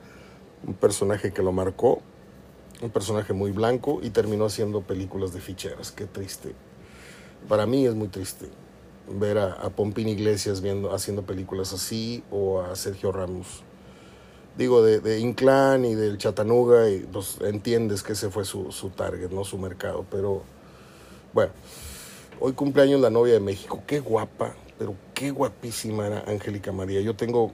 un 0.64 0.74
personaje 0.74 1.32
que 1.32 1.42
lo 1.42 1.50
marcó, 1.50 2.00
un 2.80 2.90
personaje 2.90 3.32
muy 3.32 3.50
blanco 3.50 3.98
y 4.04 4.10
terminó 4.10 4.44
haciendo 4.44 4.82
películas 4.82 5.32
de 5.32 5.40
ficheras, 5.40 5.90
qué 5.90 6.04
triste. 6.06 6.54
Para 7.48 7.66
mí 7.66 7.86
es 7.86 7.94
muy 7.96 8.06
triste 8.06 8.46
ver 9.08 9.38
a, 9.38 9.54
a 9.54 9.70
Pompín 9.70 10.06
Iglesias 10.06 10.60
viendo, 10.60 10.94
haciendo 10.94 11.22
películas 11.22 11.72
así 11.72 12.22
o 12.30 12.60
a 12.60 12.76
Sergio 12.76 13.10
Ramos. 13.10 13.64
Digo, 14.56 14.80
de, 14.80 15.00
de 15.00 15.18
Inclán 15.18 15.84
y 15.84 15.96
del 15.96 16.18
Chatanuga, 16.18 16.88
y 16.88 17.00
pues, 17.00 17.38
entiendes 17.40 18.04
que 18.04 18.12
ese 18.12 18.30
fue 18.30 18.44
su, 18.44 18.70
su 18.70 18.90
target, 18.90 19.30
no 19.30 19.42
su 19.42 19.58
mercado, 19.58 20.06
pero 20.08 20.44
bueno. 21.32 21.50
Hoy 22.44 22.54
cumpleaños 22.54 23.00
la 23.00 23.08
novia 23.08 23.34
de 23.34 23.38
México. 23.38 23.84
Qué 23.86 24.00
guapa, 24.00 24.56
pero 24.76 24.96
qué 25.14 25.30
guapísima 25.30 26.08
era 26.08 26.24
Angélica 26.26 26.72
María. 26.72 27.00
Yo 27.00 27.14
tengo 27.14 27.52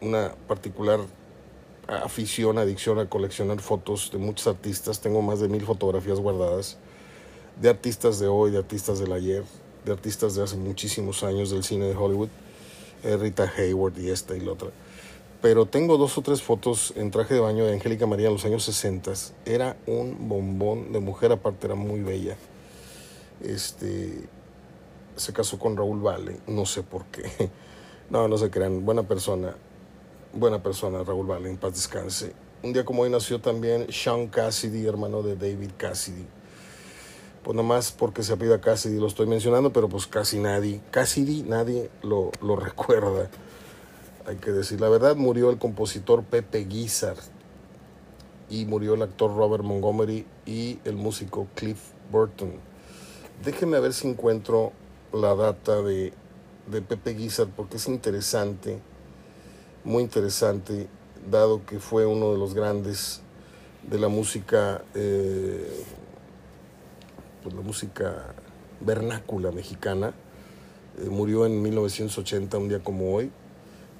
una 0.00 0.34
particular 0.48 0.98
afición, 1.86 2.58
adicción 2.58 2.98
a 2.98 3.08
coleccionar 3.08 3.60
fotos 3.60 4.10
de 4.10 4.18
muchos 4.18 4.48
artistas. 4.48 5.00
Tengo 5.00 5.22
más 5.22 5.38
de 5.38 5.46
mil 5.46 5.62
fotografías 5.62 6.18
guardadas 6.18 6.78
de 7.60 7.68
artistas 7.68 8.18
de 8.18 8.26
hoy, 8.26 8.50
de 8.50 8.58
artistas 8.58 8.98
del 8.98 9.12
ayer, 9.12 9.44
de 9.84 9.92
artistas 9.92 10.34
de 10.34 10.42
hace 10.42 10.56
muchísimos 10.56 11.22
años 11.22 11.50
del 11.50 11.62
cine 11.62 11.84
de 11.84 11.94
Hollywood. 11.94 12.28
Eh, 13.04 13.16
Rita 13.16 13.52
Hayward 13.56 13.96
y 14.00 14.10
esta 14.10 14.36
y 14.36 14.40
la 14.40 14.50
otra. 14.50 14.70
Pero 15.40 15.66
tengo 15.66 15.96
dos 15.96 16.18
o 16.18 16.22
tres 16.22 16.42
fotos 16.42 16.92
en 16.96 17.12
traje 17.12 17.34
de 17.34 17.40
baño 17.40 17.66
de 17.66 17.74
Angélica 17.74 18.08
María 18.08 18.26
en 18.26 18.32
los 18.32 18.44
años 18.44 18.64
60. 18.64 19.12
Era 19.46 19.76
un 19.86 20.28
bombón 20.28 20.92
de 20.92 20.98
mujer, 20.98 21.30
aparte 21.30 21.66
era 21.68 21.76
muy 21.76 22.00
bella 22.00 22.36
este, 23.40 24.28
se 25.16 25.32
casó 25.32 25.58
con 25.58 25.76
Raúl 25.76 26.00
Vale, 26.00 26.40
no 26.46 26.66
sé 26.66 26.82
por 26.82 27.04
qué. 27.06 27.50
No, 28.10 28.28
no 28.28 28.36
se 28.36 28.50
crean, 28.50 28.84
buena 28.84 29.04
persona, 29.04 29.56
buena 30.34 30.62
persona 30.62 31.02
Raúl 31.02 31.26
Vale, 31.26 31.48
en 31.48 31.56
paz 31.56 31.72
descanse. 31.72 32.34
Un 32.62 32.74
día 32.74 32.84
como 32.84 33.02
hoy 33.02 33.10
nació 33.10 33.40
también 33.40 33.86
Sean 33.90 34.26
Cassidy, 34.26 34.86
hermano 34.86 35.22
de 35.22 35.34
David 35.34 35.70
Cassidy. 35.78 36.26
pues 37.42 37.56
nada 37.56 37.66
más 37.66 37.90
porque 37.90 38.22
se 38.22 38.34
apida 38.34 38.60
Cassidy 38.60 38.98
lo 39.00 39.06
estoy 39.06 39.26
mencionando, 39.26 39.72
pero 39.72 39.88
pues 39.88 40.06
casi 40.06 40.38
nadie, 40.38 40.82
Cassidy 40.90 41.42
nadie 41.44 41.90
lo, 42.02 42.32
lo 42.42 42.56
recuerda. 42.68 43.30
Hay 44.26 44.36
que 44.36 44.50
decir 44.52 44.78
la 44.78 44.90
verdad, 44.90 45.16
murió 45.16 45.48
el 45.48 45.58
compositor 45.58 46.22
Pepe 46.22 46.66
Guizar 46.66 47.16
y 48.50 48.66
murió 48.66 48.92
el 48.92 49.02
actor 49.02 49.34
Robert 49.34 49.64
Montgomery 49.64 50.26
y 50.44 50.78
el 50.84 50.96
músico 50.96 51.48
Cliff 51.54 51.80
Burton. 52.10 52.52
Déjenme 53.44 53.80
ver 53.80 53.92
si 53.92 54.06
encuentro 54.06 54.72
la 55.12 55.34
data 55.34 55.82
de, 55.82 56.12
de 56.70 56.80
Pepe 56.80 57.14
Guizar 57.14 57.48
porque 57.48 57.76
es 57.76 57.88
interesante, 57.88 58.78
muy 59.82 60.04
interesante, 60.04 60.88
dado 61.28 61.66
que 61.66 61.80
fue 61.80 62.06
uno 62.06 62.30
de 62.30 62.38
los 62.38 62.54
grandes 62.54 63.20
de 63.82 63.98
la 63.98 64.06
música 64.06 64.84
eh, 64.94 65.84
pues, 67.42 67.52
la 67.52 67.62
música 67.62 68.34
vernácula 68.80 69.50
mexicana. 69.50 70.14
Eh, 70.98 71.08
murió 71.08 71.44
en 71.44 71.62
1980, 71.62 72.58
un 72.58 72.68
día 72.68 72.82
como 72.84 73.12
hoy, 73.12 73.32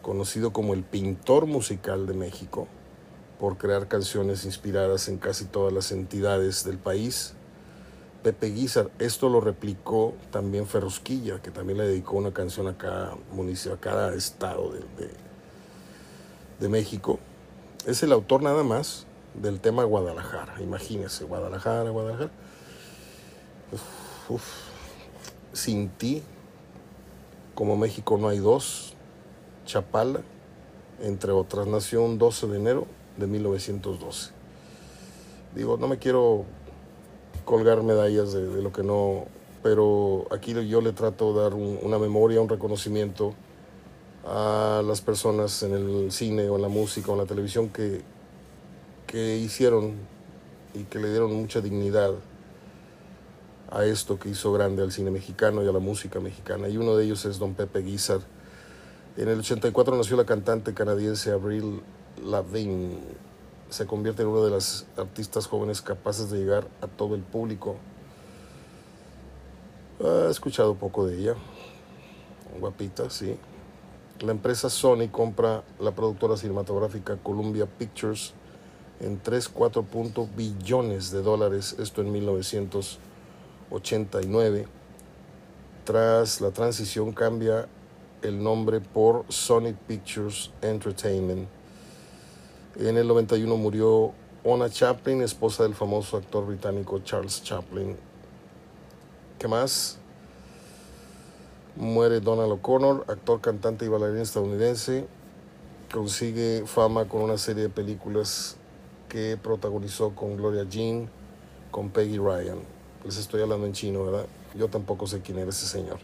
conocido 0.03 0.53
como 0.53 0.73
el 0.73 0.85
pintor 0.85 1.47
musical 1.47 2.07
de 2.07 2.15
México, 2.15 2.69
por 3.41 3.59
crear 3.59 3.89
canciones 3.89 4.45
inspiradas 4.45 5.09
en 5.09 5.19
casi 5.19 5.47
todas 5.47 5.73
las 5.73 5.91
entidades 5.91 6.65
del 6.65 6.79
país. 6.79 7.35
Pepe 8.23 8.51
Guizar, 8.51 8.91
esto 9.01 9.29
lo 9.29 9.41
replicó 9.41 10.15
también 10.31 10.67
Ferrusquilla, 10.67 11.43
que 11.43 11.51
también 11.51 11.79
le 11.79 11.89
dedicó 11.89 12.17
una 12.17 12.33
canción 12.33 12.69
a 12.69 12.79
cada 12.79 13.17
municipio, 13.33 13.75
a 13.75 13.81
cada 13.81 14.15
estado 14.15 14.73
de, 16.59 16.69
México. 16.69 17.19
Es 17.87 18.05
el 18.05 18.13
autor 18.13 18.43
nada 18.43 18.63
más 18.63 19.07
del 19.35 19.59
tema 19.59 19.83
Guadalajara. 19.83 20.63
Imagínense, 20.63 21.25
Guadalajara, 21.25 21.91
Guadalajara. 21.91 22.31
Sin 25.53 25.89
ti, 25.89 26.23
como 27.57 27.77
México 27.77 28.17
no 28.17 28.29
hay 28.29 28.39
dos, 28.39 28.95
Chapala, 29.67 30.21
entre 31.01 31.33
otras, 31.33 31.67
nació 31.67 32.05
un 32.05 32.19
12 32.19 32.47
de 32.47 32.57
enero 32.57 32.87
de 33.17 33.27
1912. 33.27 34.31
Digo, 35.57 35.77
no 35.77 35.89
me 35.89 35.99
quiero 35.99 36.47
colgar 37.45 37.83
medallas 37.83 38.33
de, 38.33 38.63
lo 38.63 38.73
que 38.73 38.83
no, 38.83 39.27
pero 39.63 40.27
aquí 40.31 40.55
yo 40.69 40.81
le 40.81 40.93
trato 40.93 41.35
de 41.35 41.43
dar 41.43 41.55
un, 41.55 41.79
una 41.83 41.99
memoria, 41.99 42.41
un 42.41 42.49
reconocimiento 42.49 43.35
a 44.25 44.83
las 44.85 45.01
personas 45.01 45.63
en 45.63 45.75
el 45.75 46.13
cine 46.13 46.49
o 46.49 46.57
en 46.57 46.63
la 46.63 46.69
música 46.69 47.11
o 47.11 47.15
en 47.15 47.21
la 47.21 47.27
televisión 47.27 47.69
que, 47.69 48.03
que 49.07 49.37
hicieron 49.37 49.95
y 50.75 50.85
que 50.85 50.99
le 50.99 51.11
dieron 51.11 51.33
mucha 51.35 51.61
dignidad 51.61 52.15
a 53.71 53.85
esto 53.85 54.19
que 54.19 54.29
hizo 54.29 54.53
grande 54.53 54.83
al 54.83 54.93
cine 54.93 55.11
mexicano 55.11 55.63
y 55.63 55.69
a 55.69 55.73
la 55.73 55.79
música 55.79 56.21
mexicana. 56.21 56.69
Y 56.69 56.77
uno 56.77 56.97
de 56.97 57.05
ellos 57.05 57.25
es 57.25 57.39
don 57.39 57.55
Pepe 57.55 57.81
Guizar. 57.81 58.21
En 59.17 59.29
el 59.29 59.41
84 59.41 59.97
nació 59.97 60.17
la 60.17 60.25
cantante 60.25 60.75
canadiense 60.75 61.33
Avril 61.33 61.83
Lavigne. 62.25 62.99
Se 63.73 63.87
convierte 63.87 64.21
en 64.21 64.29
una 64.29 64.43
de 64.43 64.51
las 64.51 64.85
artistas 64.99 65.47
jóvenes 65.47 65.81
capaces 65.81 66.31
de 66.31 66.41
llegar 66.41 66.69
a 66.83 66.89
todo 66.89 67.15
el 67.15 67.23
público. 67.23 67.77
He 69.99 70.29
escuchado 70.29 70.75
poco 70.75 71.07
de 71.07 71.19
ella. 71.19 71.37
Guapita, 72.61 73.09
sí. 73.09 73.35
La 74.21 74.33
empresa 74.33 74.69
Sony 74.69 75.09
compra 75.11 75.65
la 75.81 75.93
productora 75.93 76.37
cinematográfica 76.37 77.17
Columbia 77.17 77.65
Pictures 77.65 78.35
en 79.01 79.19
3, 79.19 79.49
4 79.49 79.87
billones 80.37 81.11
de 81.11 81.23
dólares, 81.23 81.75
esto 81.79 82.03
en 82.03 82.13
1989. 82.13 84.69
Tras 85.85 86.43
la 86.43 86.51
transición 86.51 87.13
cambia 87.13 87.67
el 88.21 88.43
nombre 88.43 88.83
por 88.83 89.25
Sony 89.31 89.73
Pictures 89.89 90.51
Entertainment. 90.61 91.62
En 92.77 92.97
el 92.97 93.07
91 93.07 93.55
murió 93.59 94.13
Ona 94.45 94.71
Chaplin, 94.71 95.21
esposa 95.21 95.65
del 95.65 95.75
famoso 95.75 96.17
actor 96.17 96.47
británico 96.47 97.01
Charles 97.01 97.43
Chaplin. 97.43 97.99
¿Qué 99.39 99.47
más? 99.47 99.99
Muere 101.77 102.21
Donald 102.21 102.51
O'Connor, 102.53 103.05
actor, 103.09 103.43
cantante 103.43 103.85
y 103.85 103.89
bailarín 103.89 104.23
estadounidense. 104.23 105.07
Consigue 105.93 106.65
fama 106.65 107.07
con 107.07 107.21
una 107.21 107.37
serie 107.37 107.65
de 107.65 107.69
películas 107.69 108.57
que 109.11 109.37
protagonizó 109.37 110.15
con 110.15 110.39
Gloria 110.39 110.65
Jean, 110.65 111.11
con 111.71 111.91
Peggy 111.91 112.17
Ryan. 112.17 112.59
Les 113.05 113.19
estoy 113.19 113.43
hablando 113.43 113.67
en 113.67 113.75
chino, 113.75 114.07
¿verdad? 114.07 114.25
Yo 114.57 114.69
tampoco 114.69 115.07
sé 115.07 115.21
quién 115.21 115.39
era 115.39 115.51
ese 115.51 115.67
señor. 115.67 115.99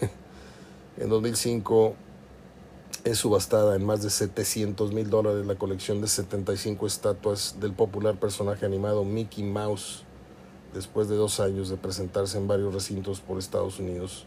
en 0.98 1.08
2005 1.08 1.96
es 3.04 3.18
subastada 3.18 3.74
en 3.74 3.84
más 3.84 4.02
de 4.02 4.10
700 4.10 4.92
mil 4.92 5.10
dólares 5.10 5.44
la 5.44 5.56
colección 5.56 6.00
de 6.00 6.06
75 6.06 6.86
estatuas 6.86 7.56
del 7.58 7.72
popular 7.72 8.18
personaje 8.18 8.64
animado 8.64 9.04
Mickey 9.04 9.42
Mouse, 9.42 10.04
después 10.72 11.08
de 11.08 11.16
dos 11.16 11.40
años 11.40 11.68
de 11.68 11.76
presentarse 11.76 12.38
en 12.38 12.46
varios 12.46 12.72
recintos 12.72 13.20
por 13.20 13.38
Estados 13.38 13.80
Unidos. 13.80 14.26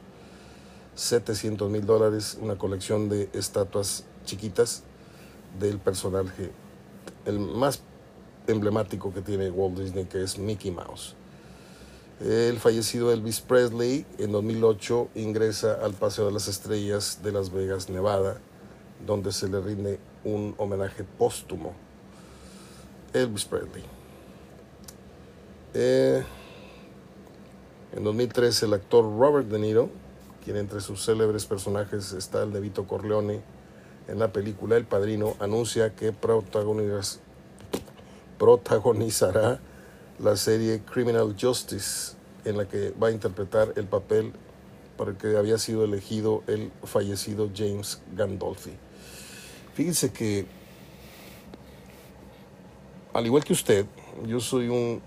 700 0.96 1.70
mil 1.70 1.86
dólares, 1.86 2.38
una 2.42 2.58
colección 2.58 3.08
de 3.08 3.30
estatuas 3.34 4.04
chiquitas 4.26 4.84
del 5.58 5.80
personaje, 5.80 6.52
el 7.26 7.40
más 7.40 7.82
emblemático 8.48 9.14
que 9.14 9.22
tiene 9.22 9.50
Walt 9.52 9.78
Disney, 9.78 10.06
que 10.06 10.22
es 10.22 10.38
Mickey 10.38 10.72
Mouse. 10.72 11.16
El 12.20 12.60
fallecido 12.60 13.12
Elvis 13.12 13.42
Presley 13.42 14.06
en 14.18 14.32
2008 14.32 15.10
ingresa 15.16 15.80
al 15.82 15.94
Paseo 15.94 16.26
de 16.28 16.32
las 16.32 16.48
Estrellas 16.48 17.20
de 17.24 17.32
Las 17.34 17.52
Vegas, 17.52 17.90
Nevada, 17.90 18.40
donde 19.06 19.32
se 19.32 19.48
le 19.48 19.60
rinde 19.60 20.00
un 20.24 20.54
homenaje 20.58 21.04
póstumo. 21.04 21.74
Elvis 23.14 23.46
Presley. 23.46 23.84
Eh, 25.74 26.24
en 27.96 28.04
2013 28.04 28.66
el 28.66 28.74
actor 28.74 29.04
Robert 29.04 29.48
De 29.48 29.60
Niro, 29.60 29.90
quien 30.44 30.58
entre 30.58 30.82
sus 30.82 31.04
célebres 31.04 31.46
personajes 31.46 32.12
está 32.14 32.44
el 32.44 32.54
de 32.54 32.60
Vito 32.60 32.86
Corleone 32.86 33.42
en 34.08 34.20
la 34.20 34.32
película 34.32 34.78
El 34.78 34.86
Padrino, 34.86 35.36
anuncia 35.40 35.96
que 35.96 36.12
protagoniz 36.12 37.20
protagonizará 38.38 39.60
la 40.20 40.36
serie 40.36 40.82
Criminal 40.82 41.36
Justice, 41.40 42.16
en 42.44 42.58
la 42.58 42.68
que 42.68 42.92
va 42.92 43.08
a 43.08 43.12
interpretar 43.12 43.74
el 43.76 43.86
papel 43.86 44.34
para 44.98 45.12
el 45.12 45.18
que 45.18 45.36
había 45.38 45.58
sido 45.58 45.84
elegido 45.84 46.44
el 46.48 46.72
fallecido 46.84 47.50
James 47.54 48.02
Gandolfi. 48.16 48.85
Fíjense 49.76 50.14
que, 50.14 50.46
al 53.14 53.26
igual 53.26 53.44
que 53.44 53.52
usted, 53.52 53.86
yo 54.26 54.40
soy 54.40 54.70
un 54.70 55.02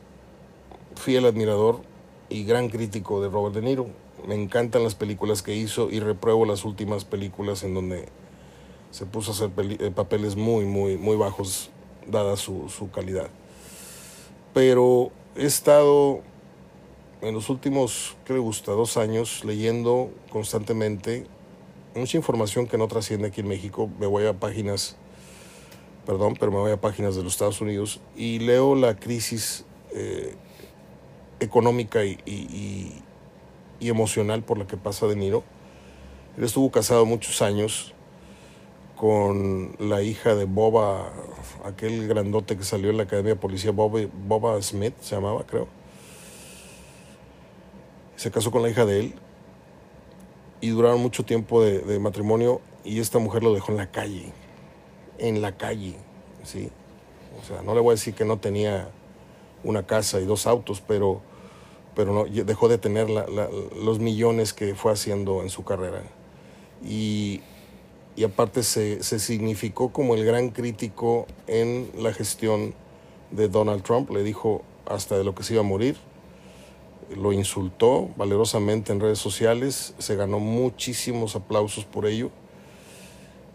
fiel 0.94 1.24
admirador 1.24 1.80
y 2.28 2.44
gran 2.44 2.68
crítico 2.68 3.22
de 3.22 3.30
Robert 3.30 3.54
De 3.54 3.62
Niro. 3.62 3.86
Me 4.26 4.34
encantan 4.34 4.84
las 4.84 4.94
películas 4.94 5.40
que 5.40 5.54
hizo 5.54 5.90
y 5.90 6.00
repruebo 6.00 6.44
las 6.44 6.66
últimas 6.66 7.06
películas 7.06 7.62
en 7.62 7.72
donde 7.72 8.10
se 8.90 9.06
puso 9.06 9.30
a 9.30 9.34
hacer 9.34 9.94
papeles 9.94 10.36
muy, 10.36 10.66
muy, 10.66 10.98
muy 10.98 11.16
bajos, 11.16 11.70
dada 12.06 12.36
su, 12.36 12.68
su 12.68 12.90
calidad. 12.90 13.30
Pero 14.52 15.12
he 15.34 15.46
estado 15.46 16.20
en 17.22 17.32
los 17.32 17.48
últimos, 17.48 18.18
¿qué 18.26 18.34
le 18.34 18.38
gusta? 18.38 18.72
Dos 18.72 18.98
años 18.98 19.46
leyendo 19.46 20.10
constantemente 20.28 21.26
mucha 21.94 22.16
información 22.16 22.66
que 22.66 22.78
no 22.78 22.88
trasciende 22.88 23.28
aquí 23.28 23.40
en 23.40 23.48
México. 23.48 23.90
Me 23.98 24.06
voy 24.06 24.26
a 24.26 24.34
páginas, 24.34 24.96
perdón, 26.06 26.34
pero 26.38 26.52
me 26.52 26.58
voy 26.58 26.72
a 26.72 26.80
páginas 26.80 27.16
de 27.16 27.22
los 27.22 27.32
Estados 27.32 27.60
Unidos 27.60 28.00
y 28.16 28.38
leo 28.40 28.74
la 28.74 28.96
crisis 28.96 29.64
eh, 29.94 30.34
económica 31.40 32.04
y, 32.04 32.18
y, 32.26 33.02
y, 33.80 33.88
emocional 33.88 34.42
por 34.42 34.58
la 34.58 34.66
que 34.66 34.76
pasa 34.76 35.06
De 35.06 35.16
Niro. 35.16 35.44
Él 36.36 36.44
estuvo 36.44 36.70
casado 36.70 37.04
muchos 37.06 37.42
años 37.42 37.94
con 38.96 39.76
la 39.78 40.02
hija 40.02 40.34
de 40.34 40.44
Boba, 40.44 41.12
aquel 41.64 42.08
grandote 42.08 42.56
que 42.56 42.64
salió 42.64 42.90
en 42.90 42.96
la 42.96 43.04
Academia 43.04 43.34
de 43.34 43.40
Policía, 43.40 43.70
Boba, 43.70 44.00
Boba 44.26 44.60
Smith 44.62 44.94
se 45.00 45.14
llamaba, 45.14 45.44
creo. 45.46 45.68
Se 48.16 48.32
casó 48.32 48.50
con 48.50 48.62
la 48.62 48.70
hija 48.70 48.84
de 48.84 49.00
él 49.00 49.14
y 50.60 50.70
duraron 50.70 51.00
mucho 51.00 51.24
tiempo 51.24 51.62
de, 51.62 51.80
de, 51.80 51.98
matrimonio 51.98 52.60
y 52.84 53.00
esta 53.00 53.18
mujer 53.18 53.42
lo 53.42 53.54
dejó 53.54 53.72
en 53.72 53.78
la 53.78 53.90
calle, 53.90 54.32
en 55.18 55.40
la 55.42 55.56
calle, 55.56 55.96
¿sí? 56.44 56.70
O 57.40 57.44
sea, 57.44 57.62
no 57.62 57.74
le 57.74 57.80
voy 57.80 57.90
a 57.90 57.94
decir 57.94 58.14
que 58.14 58.24
no 58.24 58.38
tenía 58.38 58.88
una 59.64 59.84
casa 59.86 60.20
y 60.20 60.24
dos 60.24 60.46
autos, 60.46 60.82
pero, 60.86 61.20
pero 61.94 62.12
no, 62.12 62.24
dejó 62.24 62.68
de 62.68 62.78
tener 62.78 63.10
la, 63.10 63.26
la, 63.26 63.48
los 63.80 63.98
millones 63.98 64.52
que 64.52 64.74
fue 64.74 64.92
haciendo 64.92 65.42
en 65.42 65.50
su 65.50 65.64
carrera. 65.64 66.02
Y, 66.84 67.40
y 68.16 68.24
aparte 68.24 68.62
se, 68.62 69.02
se 69.02 69.18
significó 69.18 69.92
como 69.92 70.14
el 70.14 70.24
gran 70.24 70.50
crítico 70.50 71.26
en 71.46 71.90
la 71.96 72.12
gestión 72.12 72.74
de 73.30 73.48
Donald 73.48 73.82
Trump, 73.82 74.10
le 74.10 74.22
dijo 74.22 74.62
hasta 74.86 75.18
de 75.18 75.24
lo 75.24 75.34
que 75.34 75.42
se 75.42 75.54
iba 75.54 75.60
a 75.60 75.66
morir, 75.66 75.96
lo 77.16 77.32
insultó 77.32 78.08
valerosamente 78.16 78.92
en 78.92 79.00
redes 79.00 79.18
sociales, 79.18 79.94
se 79.98 80.16
ganó 80.16 80.38
muchísimos 80.38 81.36
aplausos 81.36 81.84
por 81.84 82.06
ello 82.06 82.30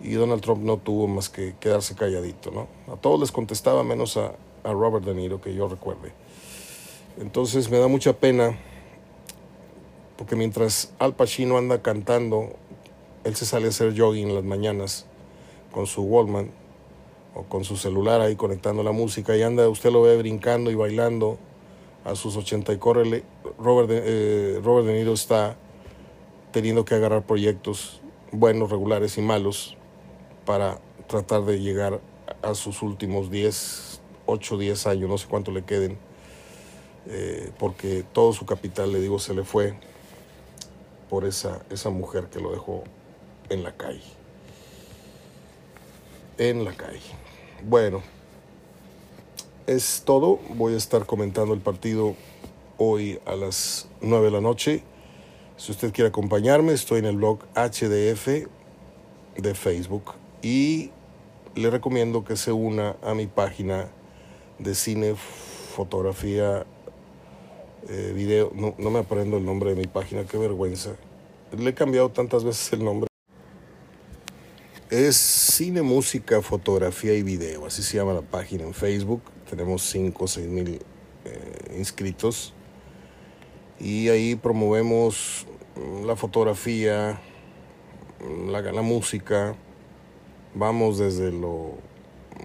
y 0.02 0.14
Donald 0.14 0.42
Trump 0.42 0.64
no 0.64 0.78
tuvo 0.78 1.08
más 1.08 1.30
que 1.30 1.56
quedarse 1.60 1.96
calladito, 1.96 2.52
¿no? 2.52 2.68
A 2.92 2.98
todos 2.98 3.20
les 3.20 3.32
contestaba 3.32 3.84
menos 3.84 4.18
a, 4.18 4.34
a 4.64 4.72
Robert 4.74 5.06
De 5.06 5.14
Niro, 5.14 5.40
que 5.40 5.54
yo 5.54 5.68
recuerde. 5.68 6.12
Entonces 7.20 7.70
me 7.70 7.78
da 7.78 7.88
mucha 7.88 8.14
pena 8.14 8.58
porque 10.18 10.36
mientras 10.36 10.92
Al 11.00 11.16
Pacino 11.16 11.58
anda 11.58 11.82
cantando, 11.82 12.54
él 13.24 13.36
se 13.36 13.46
sale 13.46 13.68
a 13.68 13.70
hacer 13.70 13.98
jogging 13.98 14.30
en 14.30 14.36
las 14.36 14.44
mañanas 14.44 15.06
con 15.72 15.88
su 15.88 16.02
Wallman 16.04 16.52
o 17.36 17.44
con 17.44 17.64
su 17.64 17.78
celular 17.78 18.22
ahí 18.22 18.36
conectando 18.36 18.84
la 18.84 18.92
música 18.92 19.36
y 19.36 19.42
anda, 19.42 19.68
usted 19.70 19.92
lo 19.92 20.02
ve 20.02 20.18
brincando 20.18 20.70
y 20.70 20.76
bailando 20.76 21.38
a 22.04 22.16
sus 22.16 22.36
80 22.36 22.74
y 22.74 22.78
córrele. 22.78 23.24
Robert 23.58 23.90
de, 23.90 24.02
eh, 24.04 24.62
Robert 24.64 24.88
de 24.88 24.94
Niro 24.94 25.14
está 25.14 25.56
teniendo 26.52 26.86
que 26.86 26.96
agarrar 26.96 27.24
proyectos 27.24 28.02
buenos, 28.32 28.70
regulares 28.70 29.18
y 29.18 29.22
malos 29.22 29.78
para 30.46 30.80
tratar 31.08 31.44
de 31.44 31.60
llegar 31.60 32.02
a 32.42 32.54
sus 32.56 32.82
últimos 32.82 33.30
10, 33.30 34.02
8, 34.26 34.58
10 34.58 34.88
años, 34.88 35.10
no 35.10 35.18
sé 35.18 35.28
cuánto 35.28 35.52
le 35.52 35.64
queden, 35.64 35.98
eh, 37.08 37.52
porque 37.58 38.04
todo 38.14 38.34
su 38.34 38.46
capital, 38.46 38.92
le 38.92 39.00
digo, 39.00 39.20
se 39.20 39.34
le 39.34 39.44
fue 39.44 39.76
por 41.10 41.26
esa, 41.26 41.64
esa 41.70 41.90
mujer 41.90 42.26
que 42.26 42.40
lo 42.40 42.52
dejó 42.52 42.84
en 43.50 43.64
la 43.64 43.76
calle. 43.76 44.02
En 46.38 46.66
la 46.66 46.74
calle. 46.74 47.00
Bueno, 47.64 48.02
es 49.68 50.04
todo. 50.06 50.40
Voy 50.56 50.74
a 50.74 50.78
estar 50.78 51.06
comentando 51.06 51.54
el 51.54 51.62
partido 51.62 52.16
hoy 52.78 53.20
a 53.26 53.36
las 53.36 53.88
9 54.02 54.26
de 54.26 54.32
la 54.32 54.42
noche. 54.42 54.84
Si 55.58 55.72
usted 55.72 55.94
quiere 55.94 56.10
acompañarme, 56.10 56.74
estoy 56.74 57.00
en 57.00 57.06
el 57.06 57.18
blog 57.18 57.40
HDF 57.56 58.48
de 59.38 59.56
Facebook 59.56 60.14
y 60.42 60.92
le 61.56 61.70
recomiendo 61.70 62.24
que 62.24 62.36
se 62.36 62.52
una 62.52 62.96
a 63.02 63.14
mi 63.14 63.28
página 63.28 63.90
de 64.60 64.76
cine, 64.76 65.16
fotografía, 65.76 66.66
eh, 67.90 68.14
video. 68.16 68.52
No, 68.56 68.76
no 68.78 68.90
me 68.90 69.00
aprendo 69.00 69.38
el 69.38 69.46
nombre 69.46 69.72
de 69.72 69.76
mi 69.76 69.88
página, 69.88 70.26
qué 70.26 70.38
vergüenza. 70.38 70.96
Le 71.58 71.70
he 71.70 71.74
cambiado 71.74 72.10
tantas 72.10 72.44
veces 72.44 72.74
el 72.74 72.84
nombre. 72.84 73.08
Es 74.90 75.16
cine, 75.16 75.82
música, 75.82 76.42
fotografía 76.42 77.14
y 77.16 77.24
video, 77.24 77.66
así 77.66 77.82
se 77.82 77.98
llama 77.98 78.14
la 78.14 78.22
página 78.22 78.64
en 78.64 78.74
Facebook. 78.74 79.22
Tenemos 79.56 79.84
5 79.84 80.24
o 80.24 80.28
6 80.28 80.48
mil 80.48 80.80
eh, 81.26 81.76
inscritos. 81.78 82.54
Y 83.80 84.10
ahí 84.10 84.36
promovemos 84.36 85.46
la 86.04 86.16
fotografía, 86.16 87.22
la, 88.48 88.62
la 88.62 88.82
música. 88.82 89.56
Vamos 90.56 90.98
desde 90.98 91.32
lo, 91.32 91.74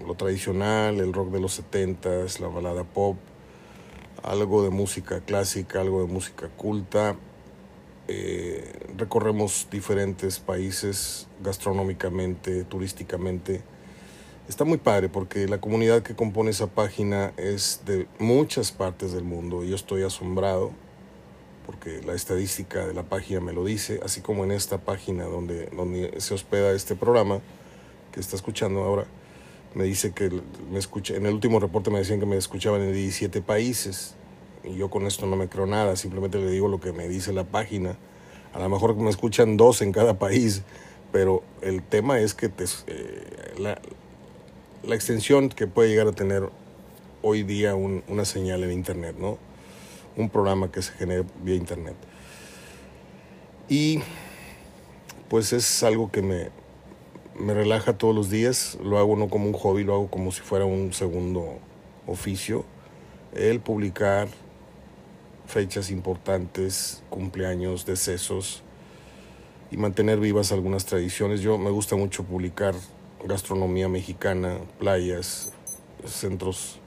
lo, 0.05 0.13
tradicional, 0.15 0.99
el 0.99 1.13
rock 1.13 1.31
de 1.31 1.39
los 1.39 1.59
70s, 1.61 2.39
la 2.39 2.47
balada 2.47 2.83
pop, 2.83 3.17
algo 4.23 4.63
de 4.63 4.69
música 4.69 5.21
clásica, 5.21 5.81
algo 5.81 6.05
de 6.05 6.11
música 6.11 6.47
culta. 6.49 7.15
Eh, 8.07 8.87
recorremos 8.97 9.67
diferentes 9.71 10.39
países 10.39 11.27
gastronómicamente, 11.41 12.63
turísticamente. 12.63 13.61
Está 14.49 14.65
muy 14.65 14.79
padre 14.79 15.09
porque 15.09 15.47
la 15.47 15.61
comunidad 15.61 16.01
que 16.01 16.15
compone 16.15 16.49
esa 16.49 16.65
página 16.65 17.33
es 17.37 17.81
de 17.85 18.07
muchas 18.17 18.71
partes 18.71 19.13
del 19.13 19.23
mundo 19.23 19.63
yo 19.63 19.75
estoy 19.75 20.01
asombrado 20.01 20.71
porque 21.67 22.01
la 22.01 22.15
estadística 22.15 22.87
de 22.87 22.95
la 22.95 23.03
página 23.03 23.41
me 23.41 23.53
lo 23.53 23.63
dice, 23.63 23.99
así 24.03 24.21
como 24.21 24.43
en 24.43 24.51
esta 24.51 24.79
página 24.79 25.25
donde, 25.25 25.67
donde 25.67 26.19
se 26.19 26.33
hospeda 26.33 26.71
este 26.71 26.95
programa 26.95 27.41
que 28.11 28.19
está 28.19 28.35
escuchando 28.35 28.81
ahora, 28.81 29.05
me 29.75 29.83
dice 29.83 30.13
que 30.13 30.41
me 30.71 30.79
escucha, 30.79 31.15
en 31.15 31.27
el 31.27 31.35
último 31.35 31.59
reporte 31.59 31.91
me 31.91 31.99
decían 31.99 32.19
que 32.19 32.25
me 32.25 32.35
escuchaban 32.35 32.81
en 32.81 32.91
17 32.91 33.43
países 33.43 34.15
y 34.63 34.75
yo 34.77 34.89
con 34.89 35.05
esto 35.05 35.27
no 35.27 35.35
me 35.35 35.47
creo 35.47 35.67
nada, 35.67 35.95
simplemente 35.95 36.39
le 36.39 36.49
digo 36.49 36.67
lo 36.67 36.79
que 36.79 36.91
me 36.91 37.07
dice 37.07 37.33
la 37.33 37.43
página. 37.43 37.99
A 38.51 38.57
lo 38.57 38.67
mejor 38.67 38.95
me 38.95 39.11
escuchan 39.11 39.57
dos 39.57 39.83
en 39.83 39.91
cada 39.91 40.17
país, 40.17 40.63
pero 41.11 41.43
el 41.61 41.83
tema 41.83 42.19
es 42.19 42.33
que 42.33 42.49
te, 42.49 42.63
eh, 42.87 43.53
la, 43.59 43.79
la, 44.83 44.95
extensión 44.95 45.49
que 45.49 45.67
puede 45.67 45.89
llegar 45.89 46.07
a 46.07 46.11
tener 46.11 46.49
hoy 47.21 47.43
día 47.43 47.75
un, 47.75 48.03
una 48.07 48.25
señal 48.25 48.63
en 48.63 48.71
Internet, 48.71 49.15
¿no? 49.17 49.37
Un 50.15 50.29
programa 50.29 50.71
que 50.71 50.81
se 50.81 50.91
genere 50.93 51.25
vía 51.43 51.55
Internet. 51.55 51.95
Y 53.67 53.99
pues 55.29 55.53
es 55.53 55.83
algo 55.83 56.11
que 56.11 56.21
me, 56.21 56.49
me 57.39 57.53
relaja 57.53 57.97
todos 57.97 58.15
los 58.15 58.29
días, 58.29 58.77
lo 58.83 58.97
hago 58.97 59.15
no 59.15 59.29
como 59.29 59.45
un 59.47 59.53
hobby, 59.53 59.83
lo 59.83 59.93
hago 59.93 60.09
como 60.09 60.31
si 60.31 60.41
fuera 60.41 60.65
un 60.65 60.91
segundo 60.93 61.59
oficio. 62.07 62.65
El 63.33 63.59
publicar 63.59 64.27
fechas 65.45 65.89
importantes, 65.91 67.03
cumpleaños, 67.09 67.85
decesos 67.85 68.63
y 69.71 69.77
mantener 69.77 70.19
vivas 70.19 70.51
algunas 70.51 70.85
tradiciones. 70.85 71.41
Yo 71.41 71.57
me 71.57 71.69
gusta 71.69 71.95
mucho 71.95 72.23
publicar 72.23 72.75
gastronomía 73.25 73.89
mexicana, 73.89 74.57
playas, 74.79 75.51
centros 76.05 76.79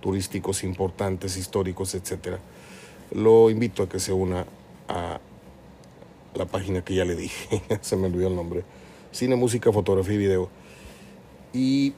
turísticos 0.00 0.64
importantes, 0.64 1.36
históricos, 1.36 1.94
etc. 1.94 2.38
Lo 3.12 3.50
invito 3.50 3.82
a 3.82 3.88
que 3.88 3.98
se 3.98 4.12
una 4.12 4.46
a 4.88 5.20
la 6.34 6.46
página 6.46 6.84
que 6.84 6.94
ya 6.94 7.04
le 7.04 7.16
dije, 7.16 7.62
se 7.80 7.96
me 7.96 8.06
olvidó 8.06 8.28
el 8.28 8.36
nombre, 8.36 8.64
Cine, 9.12 9.36
Música, 9.36 9.72
Fotografía 9.72 10.14
y 10.14 10.18
Video. 10.18 10.48
Y 11.52 11.94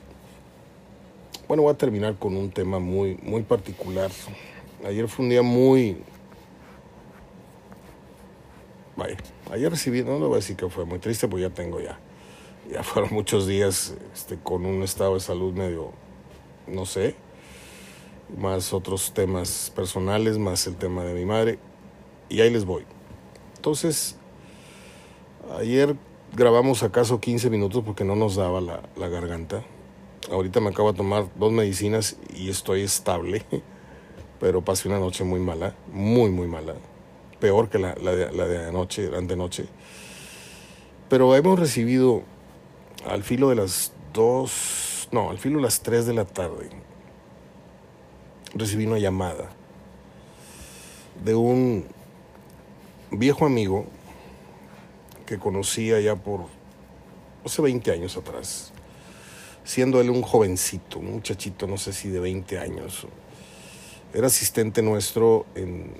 bueno, 1.48 1.62
voy 1.62 1.72
a 1.72 1.78
terminar 1.78 2.16
con 2.16 2.36
un 2.36 2.50
tema 2.50 2.78
muy, 2.78 3.16
muy 3.22 3.42
particular. 3.42 4.10
Ayer 4.84 5.08
fue 5.08 5.24
un 5.24 5.30
día 5.30 5.42
muy... 5.42 5.96
Vaya, 8.96 9.16
ayer 9.50 9.70
recibí, 9.70 10.02
no 10.02 10.18
le 10.18 10.26
voy 10.26 10.34
a 10.34 10.36
decir 10.36 10.56
que 10.56 10.68
fue 10.68 10.84
muy 10.84 10.98
triste, 10.98 11.28
pues 11.28 11.42
ya 11.42 11.50
tengo 11.50 11.80
ya. 11.80 11.98
Ya 12.70 12.82
fueron 12.82 13.14
muchos 13.14 13.46
días 13.46 13.94
este, 14.12 14.36
con 14.36 14.66
un 14.66 14.82
estado 14.82 15.14
de 15.14 15.20
salud 15.20 15.52
medio, 15.52 15.92
no 16.66 16.84
sé, 16.84 17.14
más 18.36 18.72
otros 18.72 19.12
temas 19.14 19.72
personales, 19.74 20.36
más 20.38 20.66
el 20.66 20.74
tema 20.76 21.04
de 21.04 21.14
mi 21.14 21.24
madre. 21.24 21.58
Y 22.28 22.40
ahí 22.40 22.50
les 22.50 22.64
voy. 22.64 22.84
Entonces, 23.54 24.16
ayer 25.58 25.94
grabamos 26.34 26.82
acaso 26.82 27.20
15 27.20 27.50
minutos 27.50 27.84
porque 27.84 28.04
no 28.04 28.16
nos 28.16 28.34
daba 28.34 28.60
la, 28.60 28.82
la 28.96 29.08
garganta. 29.08 29.62
Ahorita 30.30 30.60
me 30.60 30.70
acabo 30.70 30.90
de 30.90 30.98
tomar 30.98 31.26
dos 31.36 31.52
medicinas 31.52 32.16
y 32.34 32.50
estoy 32.50 32.82
estable, 32.82 33.44
pero 34.40 34.62
pasé 34.62 34.88
una 34.88 34.98
noche 34.98 35.22
muy 35.22 35.38
mala, 35.38 35.76
muy, 35.92 36.30
muy 36.30 36.48
mala. 36.48 36.74
Peor 37.38 37.68
que 37.68 37.78
la, 37.78 37.94
la, 37.94 38.12
de, 38.12 38.32
la 38.32 38.46
de 38.48 38.66
anoche, 38.66 39.10
antenoche. 39.16 39.66
Pero 41.08 41.36
hemos 41.36 41.60
recibido 41.60 42.24
al 43.08 43.22
filo 43.22 43.50
de 43.50 43.56
las 43.56 43.92
dos, 44.12 45.08
no, 45.12 45.30
al 45.30 45.38
filo 45.38 45.56
de 45.56 45.62
las 45.62 45.80
tres 45.80 46.06
de 46.06 46.14
la 46.14 46.24
tarde, 46.24 46.68
recibí 48.54 48.86
una 48.86 48.98
llamada 48.98 49.50
de 51.24 51.34
un 51.34 51.86
viejo 53.10 53.46
amigo 53.46 53.86
que 55.24 55.38
conocía 55.38 56.00
ya 56.00 56.16
por 56.16 56.46
hace 57.44 57.62
20 57.62 57.90
años 57.92 58.16
atrás, 58.16 58.72
siendo 59.64 60.00
él 60.00 60.10
un 60.10 60.22
jovencito, 60.22 60.98
un 60.98 61.12
muchachito, 61.12 61.66
no 61.66 61.76
sé 61.76 61.92
si 61.92 62.08
de 62.08 62.20
20 62.20 62.58
años. 62.58 63.06
Era 64.12 64.28
asistente 64.28 64.82
nuestro 64.82 65.46
en, 65.54 65.92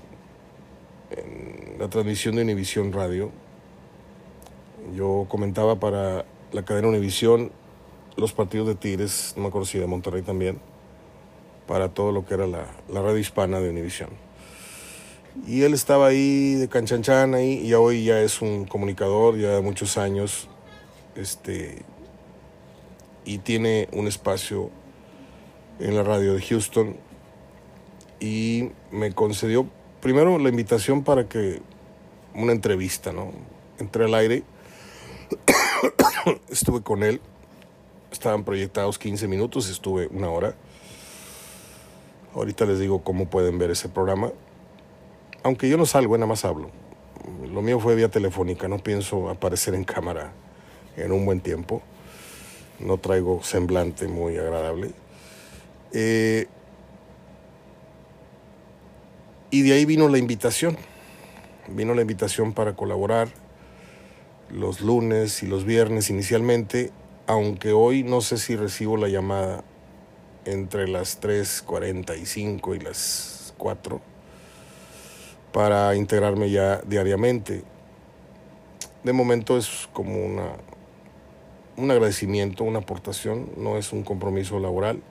en 1.10 1.78
la 1.78 1.88
transmisión 1.88 2.36
de 2.36 2.42
Univisión 2.42 2.92
Radio. 2.92 3.30
Yo 4.94 5.26
comentaba 5.28 5.78
para 5.78 6.24
la 6.52 6.64
cadena 6.64 6.88
Univisión 6.88 7.52
los 8.16 8.32
partidos 8.32 8.66
de 8.66 8.74
Tigres, 8.74 9.34
no 9.36 9.42
me 9.42 9.48
acuerdo 9.48 9.66
si 9.66 9.78
de 9.78 9.86
Monterrey 9.86 10.22
también, 10.22 10.58
para 11.66 11.90
todo 11.90 12.12
lo 12.12 12.24
que 12.24 12.34
era 12.34 12.46
la, 12.46 12.66
la 12.88 13.02
radio 13.02 13.18
hispana 13.18 13.60
de 13.60 13.70
Univisión. 13.70 14.08
Y 15.46 15.62
él 15.62 15.74
estaba 15.74 16.06
ahí 16.06 16.54
de 16.54 16.68
canchanchan 16.68 17.34
ahí 17.34 17.60
y 17.66 17.74
hoy 17.74 18.04
ya 18.04 18.20
es 18.20 18.40
un 18.40 18.64
comunicador 18.64 19.36
ya 19.36 19.50
de 19.50 19.60
muchos 19.60 19.98
años. 19.98 20.48
Este, 21.14 21.82
y 23.24 23.38
tiene 23.38 23.88
un 23.92 24.06
espacio 24.06 24.70
en 25.78 25.94
la 25.94 26.02
radio 26.02 26.34
de 26.34 26.40
Houston 26.40 26.96
y 28.18 28.70
me 28.90 29.12
concedió 29.12 29.68
primero 30.00 30.38
la 30.38 30.48
invitación 30.48 31.04
para 31.04 31.28
que 31.28 31.60
una 32.34 32.52
entrevista, 32.52 33.12
¿no? 33.12 33.32
Entré 33.78 34.04
al 34.04 34.14
aire, 34.14 34.42
estuve 36.50 36.82
con 36.82 37.02
él, 37.02 37.20
estaban 38.10 38.44
proyectados 38.44 38.98
15 38.98 39.28
minutos, 39.28 39.68
estuve 39.70 40.08
una 40.08 40.30
hora. 40.30 40.54
Ahorita 42.34 42.66
les 42.66 42.78
digo 42.78 43.02
cómo 43.02 43.30
pueden 43.30 43.58
ver 43.58 43.70
ese 43.70 43.88
programa 43.88 44.30
aunque 45.46 45.68
yo 45.68 45.76
no 45.76 45.86
salgo, 45.86 46.16
nada 46.16 46.26
más 46.26 46.44
hablo. 46.44 46.70
Lo 47.52 47.62
mío 47.62 47.78
fue 47.78 47.94
vía 47.94 48.08
telefónica, 48.08 48.66
no 48.66 48.78
pienso 48.78 49.30
aparecer 49.30 49.74
en 49.76 49.84
cámara 49.84 50.32
en 50.96 51.12
un 51.12 51.24
buen 51.24 51.40
tiempo. 51.40 51.82
No 52.80 52.98
traigo 52.98 53.44
semblante 53.44 54.08
muy 54.08 54.36
agradable. 54.36 54.90
Eh, 55.92 56.48
y 59.52 59.62
de 59.62 59.72
ahí 59.74 59.84
vino 59.84 60.08
la 60.08 60.18
invitación. 60.18 60.76
Vino 61.68 61.94
la 61.94 62.02
invitación 62.02 62.52
para 62.52 62.74
colaborar 62.74 63.28
los 64.50 64.80
lunes 64.80 65.42
y 65.42 65.46
los 65.46 65.64
viernes 65.64 66.10
inicialmente, 66.10 66.90
aunque 67.26 67.72
hoy 67.72 68.02
no 68.02 68.20
sé 68.20 68.38
si 68.38 68.56
recibo 68.56 68.96
la 68.96 69.08
llamada 69.08 69.64
entre 70.44 70.88
las 70.88 71.20
3.45 71.20 72.76
y 72.76 72.80
las 72.80 73.54
4 73.58 74.00
para 75.52 75.94
integrarme 75.96 76.50
ya 76.50 76.80
diariamente. 76.86 77.64
De 79.02 79.12
momento 79.12 79.56
es 79.56 79.88
como 79.92 80.24
una, 80.24 80.52
un 81.76 81.90
agradecimiento, 81.90 82.64
una 82.64 82.80
aportación, 82.80 83.50
no 83.56 83.76
es 83.76 83.92
un 83.92 84.02
compromiso 84.02 84.58
laboral. 84.58 85.02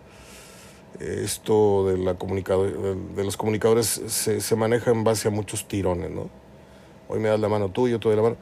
Esto 1.00 1.88
de, 1.88 1.98
la 1.98 2.14
de 2.14 3.24
los 3.24 3.36
comunicadores 3.38 4.02
se, 4.08 4.40
se, 4.40 4.56
maneja 4.56 4.92
en 4.92 5.04
base 5.04 5.28
a 5.28 5.32
muchos 5.32 5.68
tirones, 5.68 6.10
¿no? 6.10 6.30
Hoy 7.10 7.20
me 7.20 7.28
das 7.28 7.40
la 7.40 7.50
mano 7.50 7.70
tú, 7.70 7.90
yo 7.90 8.00
te 8.00 8.08
doy 8.08 8.16
la 8.16 8.24
mano. 8.24 8.38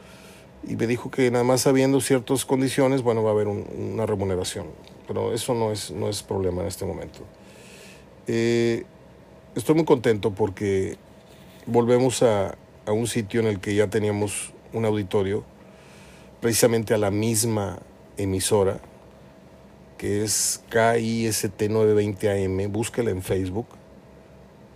Y 0.67 0.75
me 0.75 0.87
dijo 0.87 1.11
que 1.11 1.29
nada 1.29 1.43
más 1.43 1.67
habiendo 1.67 1.99
ciertas 1.99 2.45
condiciones, 2.45 3.01
bueno, 3.01 3.23
va 3.23 3.31
a 3.31 3.33
haber 3.33 3.47
una 3.47 4.05
remuneración. 4.05 4.67
Pero 5.07 5.33
eso 5.33 5.53
no 5.53 5.71
es, 5.71 5.91
no 5.91 6.07
es 6.09 6.23
problema 6.23 6.61
en 6.61 6.67
este 6.67 6.85
momento. 6.85 7.19
Eh, 8.27 8.85
estoy 9.55 9.75
muy 9.75 9.85
contento 9.85 10.31
porque 10.31 10.97
volvemos 11.65 12.23
a, 12.23 12.55
un 12.87 13.07
sitio 13.07 13.39
en 13.39 13.47
el 13.47 13.59
que 13.59 13.75
ya 13.75 13.87
teníamos 13.87 14.53
un 14.73 14.85
auditorio, 14.85 15.43
precisamente 16.41 16.93
a 16.93 16.97
la 16.97 17.11
misma 17.11 17.79
emisora, 18.17 18.79
que 19.97 20.23
es 20.23 20.61
KIST 20.69 21.61
920 21.69 22.45
AM, 22.45 22.71
búsquela 22.71 23.11
en 23.11 23.21
Facebook, 23.21 23.67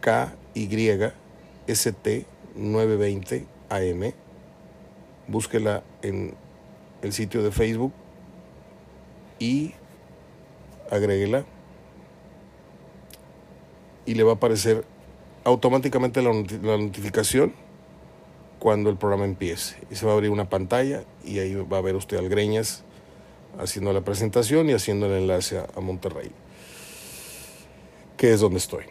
KYST 0.01 0.67
920 2.55 3.45
AM, 3.69 4.13
búsquela 5.27 5.83
en 6.01 6.35
el 7.01 7.13
sitio 7.13 7.43
de 7.43 7.51
Facebook 7.51 7.93
y 9.39 9.73
agréguela 10.89 11.45
y 14.05 14.15
le 14.15 14.23
va 14.23 14.31
a 14.31 14.35
aparecer 14.35 14.85
automáticamente 15.43 16.21
la, 16.21 16.31
notificación 16.31 17.53
cuando 18.59 18.89
el 18.89 18.97
programa 18.97 19.25
empiece. 19.25 19.75
Y 19.91 19.95
se 19.95 20.05
va 20.05 20.13
a 20.13 20.15
abrir 20.15 20.31
una 20.31 20.49
pantalla 20.49 21.03
y 21.23 21.39
ahí 21.39 21.55
va 21.55 21.77
a 21.77 21.81
ver 21.81 21.95
usted 21.95 22.17
al 22.17 22.29
Greñas 22.29 22.83
haciendo 23.59 23.93
la 23.93 24.01
presentación 24.01 24.69
y 24.69 24.73
haciendo 24.73 25.05
el 25.07 25.21
enlace 25.21 25.59
a, 25.59 25.79
Monterrey, 25.79 26.31
que 28.15 28.33
es 28.33 28.39
donde 28.39 28.57
estoy. 28.57 28.85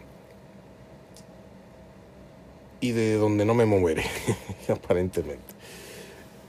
Y 2.80 2.92
de 2.92 3.14
donde 3.14 3.44
no 3.44 3.54
me 3.54 3.64
moveré, 3.64 4.04
aparentemente. 4.68 5.55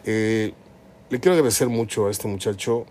Eh, 0.09 0.53
le 1.09 1.19
quiero 1.19 1.33
agradecer 1.35 1.67
mucho 1.67 2.07
a 2.07 2.11
este 2.11 2.29
muchacho, 2.29 2.85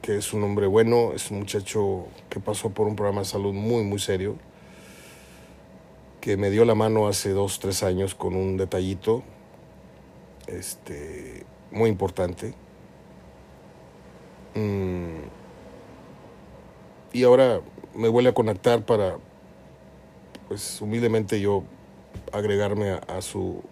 que 0.00 0.16
es 0.16 0.32
un 0.32 0.44
hombre 0.44 0.68
bueno, 0.68 1.12
es 1.12 1.32
un 1.32 1.40
muchacho 1.40 2.06
que 2.30 2.38
pasó 2.38 2.70
por 2.70 2.86
un 2.86 2.94
programa 2.94 3.22
de 3.22 3.24
salud 3.24 3.52
muy, 3.52 3.82
muy 3.82 3.98
serio 3.98 4.36
que 6.20 6.36
me 6.36 6.50
dio 6.50 6.64
la 6.64 6.76
mano 6.76 7.08
hace 7.08 7.30
dos, 7.30 7.58
tres 7.58 7.82
años 7.82 8.14
con 8.14 8.36
un 8.36 8.56
detallito 8.56 9.24
este, 10.46 11.44
muy 11.72 11.90
importante. 11.90 12.54
Mm, 14.54 15.18
y 17.12 17.24
ahora 17.24 17.60
me 17.92 18.06
vuelve 18.06 18.30
a 18.30 18.34
conectar 18.34 18.86
para, 18.86 19.18
pues 20.46 20.80
humildemente 20.80 21.40
yo 21.40 21.64
agregarme 22.32 23.00
a, 23.08 23.20
su, 23.20 23.62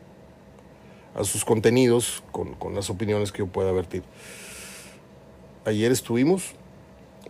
a 1.14 1.24
sus 1.24 1.44
contenidos 1.44 2.22
con, 2.32 2.54
con, 2.54 2.74
las 2.74 2.90
opiniones 2.90 3.32
que 3.32 3.38
yo 3.38 3.46
pueda 3.46 3.72
vertir. 3.72 4.02
Ayer 5.64 5.92
estuvimos, 5.92 6.54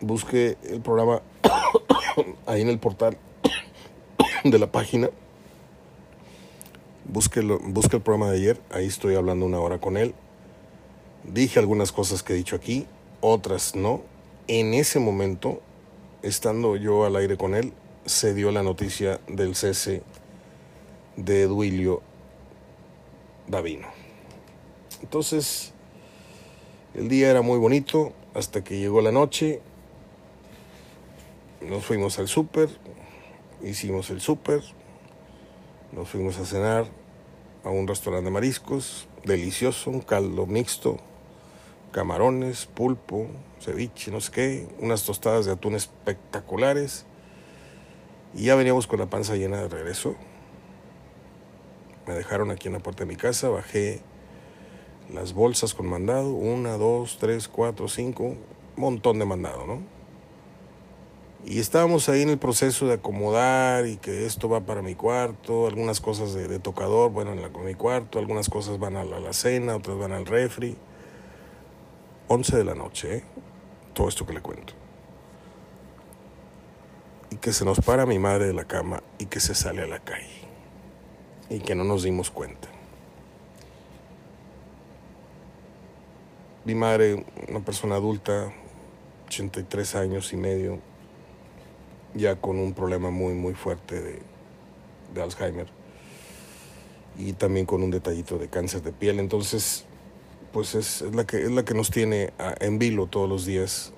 busqué 0.01 0.57
el 0.65 0.81
programa 0.81 1.23
ahí 2.47 2.63
en 2.63 2.69
el 2.69 2.79
portal 2.79 3.17
de 4.45 4.59
la 4.59 4.71
página. 4.71 5.11
Busque, 7.05 7.41
el 7.41 8.03
programa 8.03 8.31
de 8.31 8.39
ayer, 8.39 8.61
ahí 8.71 8.87
estoy 8.87 9.17
hablando 9.17 9.45
una 9.45 9.61
hora 9.61 9.79
con 9.79 9.97
él. 9.97 10.15
Dije 11.25 11.59
algunas 11.59 11.93
cosas 11.93 12.23
que 12.23 12.33
he 12.33 12.37
dicho 12.37 12.57
aquí, 12.57 12.87
otras 13.21 13.75
no. 13.75 14.03
En 14.49 14.73
ese 14.73 14.99
momento, 14.99 15.61
estando 16.23 16.77
yo 16.77 17.05
al 17.05 17.17
aire 17.17 17.37
con 17.37 17.55
él, 17.55 17.73
se 18.07 18.35
dio 18.35 18.51
la 18.51 18.63
noticia 18.63 19.21
del 19.29 19.55
cese 19.57 20.03
de 21.17 21.43
Eduilio 21.43 22.03
Davino. 23.47 23.89
Entonces, 25.03 25.73
el 26.95 27.09
día 27.09 27.31
era 27.31 27.43
muy 27.43 27.59
bonito 27.59 28.13
hasta 28.35 28.63
que 28.63 28.79
llegó 28.79 29.01
la 29.01 29.13
noche. 29.13 29.61
Nos 31.61 31.85
fuimos 31.85 32.19
al 32.19 32.29
súper, 32.29 32.69
hicimos 33.63 34.11
el 34.11 34.21
súper, 34.21 34.63
nos 35.93 36.09
fuimos 36.09 36.39
a 36.39 36.45
cenar 36.45 36.87
a 37.65 37.71
un 37.71 37.87
restaurante 37.87 38.27
de 38.27 38.31
mariscos, 38.31 39.07
delicioso, 39.25 39.91
un 39.91 40.01
caldo 40.01 40.47
mixto, 40.47 40.99
camarones, 41.93 42.67
pulpo, 42.67 43.29
ceviche, 43.61 44.11
no 44.11 44.21
sé 44.21 44.33
qué, 44.33 44.69
unas 44.81 45.05
tostadas 45.05 45.47
de 45.47 45.53
atún 45.53 45.75
espectaculares. 45.75 47.07
Y 48.35 48.45
ya 48.45 48.55
veníamos 48.55 48.87
con 48.87 48.99
la 48.99 49.07
panza 49.07 49.37
llena 49.37 49.63
de 49.63 49.69
regreso. 49.69 50.17
Me 52.07 52.15
dejaron 52.15 52.51
aquí 52.51 52.69
en 52.69 52.75
la 52.75 52.81
puerta 52.81 53.05
de 53.05 53.09
mi 53.09 53.17
casa, 53.17 53.49
bajé 53.49 54.03
las 55.13 55.35
bolsas 55.35 55.75
con 55.75 55.87
mandado, 55.87 56.31
una, 56.31 56.77
dos, 56.77 57.19
tres, 57.19 57.49
cuatro, 57.49 57.89
cinco, 57.89 58.37
montón 58.77 59.19
de 59.19 59.25
mandado, 59.25 59.67
¿no? 59.67 59.83
Y 61.45 61.59
estábamos 61.59 62.09
ahí 62.09 62.23
en 62.23 62.31
el 62.31 62.39
proceso 62.39 62.87
de 62.87 62.95
acomodar 62.95 63.87
y 63.87 63.97
que 63.97 64.27
esto 64.27 64.49
va 64.49 64.61
para 64.61 64.81
mi 64.81 64.95
cuarto, 64.95 65.67
algunas 65.67 66.01
cosas 66.01 66.35
de, 66.35 66.59
tocador, 66.61 67.11
bueno, 67.11 67.33
en, 67.33 67.43
la, 67.43 67.49
mi 67.49 67.75
cuarto, 67.75 68.21
algunas 68.21 68.49
cosas 68.49 68.79
van 68.79 68.97
a 68.97 69.05
la, 69.05 69.33
cena, 69.33 69.75
otras 69.75 69.99
van 69.99 70.13
al 70.13 70.25
refri. 70.25 70.77
11 72.29 72.57
de 72.57 72.65
la 72.65 72.75
noche, 72.75 73.17
¿eh? 73.17 73.25
todo 73.93 74.09
esto 74.09 74.25
que 74.25 74.35
le 74.35 74.41
cuento. 74.41 74.73
Y 77.31 77.37
que 77.37 77.53
se 77.53 77.65
nos 77.65 77.81
para 77.81 78.07
mi 78.07 78.19
madre 78.21 78.47
de 78.47 78.55
la 78.55 78.65
cama 78.65 79.03
y 79.19 79.27
que 79.27 79.41
se 79.41 79.55
sale 79.55 79.83
a 79.83 79.87
la 79.87 79.99
calle. 79.99 80.52
Y 81.53 81.61
que 81.61 81.75
no 81.75 81.85
nos 81.85 82.03
dimos 82.03 82.31
cuenta. 82.31 82.69
Mi 86.65 86.75
madre, 86.75 87.27
una 87.47 87.61
persona 87.61 87.97
adulta, 87.97 88.51
83 89.27 89.97
años 89.97 90.33
y 90.33 90.37
medio, 90.37 90.79
ya 92.15 92.37
con 92.37 92.59
un 92.59 92.73
problema 92.73 93.11
muy, 93.11 93.35
muy 93.35 93.53
fuerte 93.53 94.01
de, 94.01 94.23
Alzheimer 95.21 95.67
y 97.19 97.35
también 97.35 97.67
con 97.67 97.83
un 97.83 97.91
detallito 97.91 98.39
de 98.39 98.49
cáncer 98.49 98.81
de 98.81 98.93
piel. 98.93 99.21
Entonces, 99.21 99.85
pues 100.55 100.75
es, 100.75 101.03
la, 101.15 101.27
que, 101.27 101.43
es 101.43 101.51
la 101.51 101.67
que 101.67 101.75
nos 101.75 101.91
tiene 101.91 102.33
en 102.61 102.79
vilo 102.79 103.09
todos 103.09 103.29
los 103.29 103.45
días. 103.45 103.93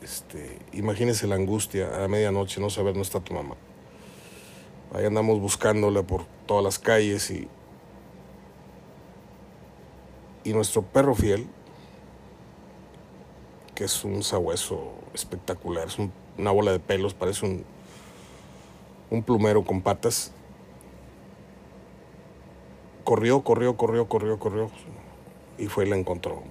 Este, 0.00 0.60
imagínese 0.72 1.26
la 1.26 1.34
angustia 1.34 2.04
a 2.04 2.06
medianoche 2.06 2.60
no 2.60 2.70
saber 2.70 2.94
no 2.94 3.02
está 3.02 3.18
tu 3.18 3.34
mamá. 3.34 3.56
Ahí 4.94 5.06
andamos 5.06 5.40
buscándola 5.40 6.04
por 6.04 6.37
todas 6.48 6.64
las 6.64 6.80
calles 6.80 7.30
y, 7.30 7.46
y 10.42 10.52
nuestro 10.52 10.82
perro 10.82 11.14
fiel, 11.14 11.46
que 13.76 13.84
es 13.84 14.04
un 14.04 14.24
sabueso 14.24 14.94
espectacular, 15.14 15.86
es 15.86 16.00
un 16.00 16.12
una 16.38 16.52
bola 16.52 16.72
de 16.72 16.78
pelos, 16.78 17.14
parece 17.14 17.44
un, 17.44 17.64
un 19.10 19.22
plumero 19.22 19.64
con 19.64 19.82
patas. 19.82 20.32
Corrió, 23.04 23.42
corrió, 23.42 23.76
corrió, 23.76 24.08
corrió, 24.08 24.38
corrió 24.38 24.70
y 25.58 25.66
fue 25.66 25.86
y 25.86 25.90
la 25.90 25.96
encontró. 25.96 26.42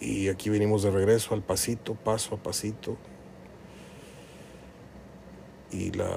Y 0.00 0.28
aquí 0.28 0.48
venimos 0.48 0.82
de 0.82 0.90
regreso 0.90 1.34
al 1.34 1.42
pasito, 1.42 1.94
paso 1.94 2.34
a 2.34 2.38
pasito. 2.38 2.96
Y 5.70 5.90
la, 5.92 6.08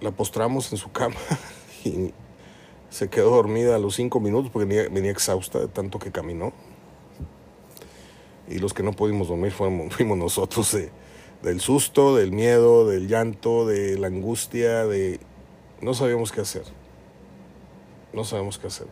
la 0.00 0.10
postramos 0.10 0.70
en 0.72 0.78
su 0.78 0.92
cama 0.92 1.16
y 1.84 2.12
se 2.90 3.08
quedó 3.08 3.30
dormida 3.30 3.76
a 3.76 3.78
los 3.78 3.96
cinco 3.96 4.20
minutos 4.20 4.50
porque 4.52 4.88
venía, 4.90 5.10
exhausta 5.10 5.58
de 5.58 5.68
tanto 5.68 5.98
que 5.98 6.12
caminó 6.12 6.52
y 8.48 8.58
los 8.58 8.74
que 8.74 8.82
no 8.82 8.92
pudimos 8.92 9.28
dormir 9.28 9.52
fuimos, 9.90 10.18
nosotros 10.18 10.76
del 11.42 11.60
susto, 11.60 12.14
del 12.16 12.32
miedo, 12.32 12.88
del 12.88 13.08
llanto, 13.08 13.66
de 13.66 13.98
la 13.98 14.06
angustia, 14.06 14.86
de 14.86 15.20
no 15.80 15.92
sabíamos 15.92 16.32
qué 16.32 16.40
hacer. 16.40 16.64
No 18.12 18.24
sabemos 18.24 18.58
qué 18.58 18.68
hacer. 18.68 18.86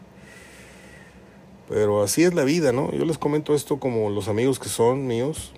Pero 1.68 2.02
así 2.02 2.24
es 2.24 2.34
la 2.34 2.44
vida, 2.44 2.72
¿no? 2.72 2.92
Yo 2.92 3.04
les 3.04 3.18
comento 3.18 3.54
esto 3.54 3.78
como 3.78 4.10
los 4.10 4.28
amigos 4.28 4.58
que 4.58 4.68
son 4.68 5.06
míos, 5.06 5.52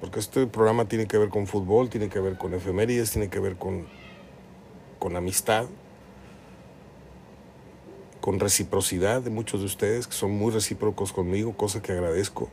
porque 0.00 0.20
este 0.20 0.46
programa 0.46 0.84
tiene 0.84 1.06
que 1.06 1.18
ver 1.18 1.30
con 1.30 1.46
fútbol, 1.46 1.88
tiene 1.88 2.08
que 2.08 2.20
ver 2.20 2.38
con 2.38 2.54
efemérides, 2.54 3.10
tiene 3.10 3.28
que 3.28 3.40
ver 3.40 3.56
con, 3.56 3.86
con 4.98 5.16
amistad, 5.16 5.66
con 8.20 8.40
reciprocidad 8.40 9.22
de 9.22 9.30
muchos 9.30 9.60
de 9.60 9.66
ustedes, 9.66 10.06
que 10.06 10.14
son 10.14 10.32
muy 10.32 10.52
recíprocos 10.52 11.12
conmigo, 11.12 11.56
cosa 11.56 11.82
que 11.82 11.92
agradezco. 11.92 12.48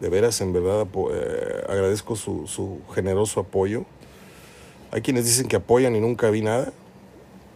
De 0.00 0.08
veras, 0.08 0.40
en 0.40 0.52
verdad, 0.52 0.86
eh, 1.12 1.64
agradezco 1.68 2.16
su, 2.16 2.46
su 2.46 2.80
generoso 2.94 3.40
apoyo. 3.40 3.84
Hay 4.90 5.00
quienes 5.02 5.24
dicen 5.24 5.46
que 5.46 5.56
apoyan 5.56 5.94
y 5.94 6.00
nunca 6.00 6.30
vi 6.30 6.42
nada. 6.42 6.72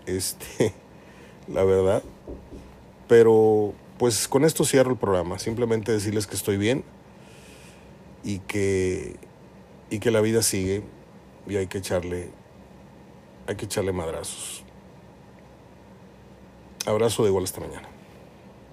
Este, 0.06 0.72
la 1.48 1.64
verdad. 1.64 2.02
Pero 3.08 3.74
pues 3.98 4.28
con 4.28 4.44
esto 4.44 4.64
cierro 4.64 4.92
el 4.92 4.98
programa. 4.98 5.38
Simplemente 5.38 5.92
decirles 5.92 6.26
que 6.26 6.36
estoy 6.36 6.56
bien 6.56 6.84
y 8.24 8.40
que, 8.40 9.16
y 9.90 9.98
que 9.98 10.10
la 10.10 10.20
vida 10.20 10.42
sigue 10.42 10.82
y 11.48 11.56
hay 11.56 11.66
que 11.66 11.78
echarle, 11.78 12.30
hay 13.46 13.56
que 13.56 13.66
echarle 13.66 13.92
madrazos. 13.92 14.62
Abrazo 16.86 17.22
de 17.24 17.30
igual 17.30 17.44
hasta 17.44 17.60
mañana. 17.60 17.95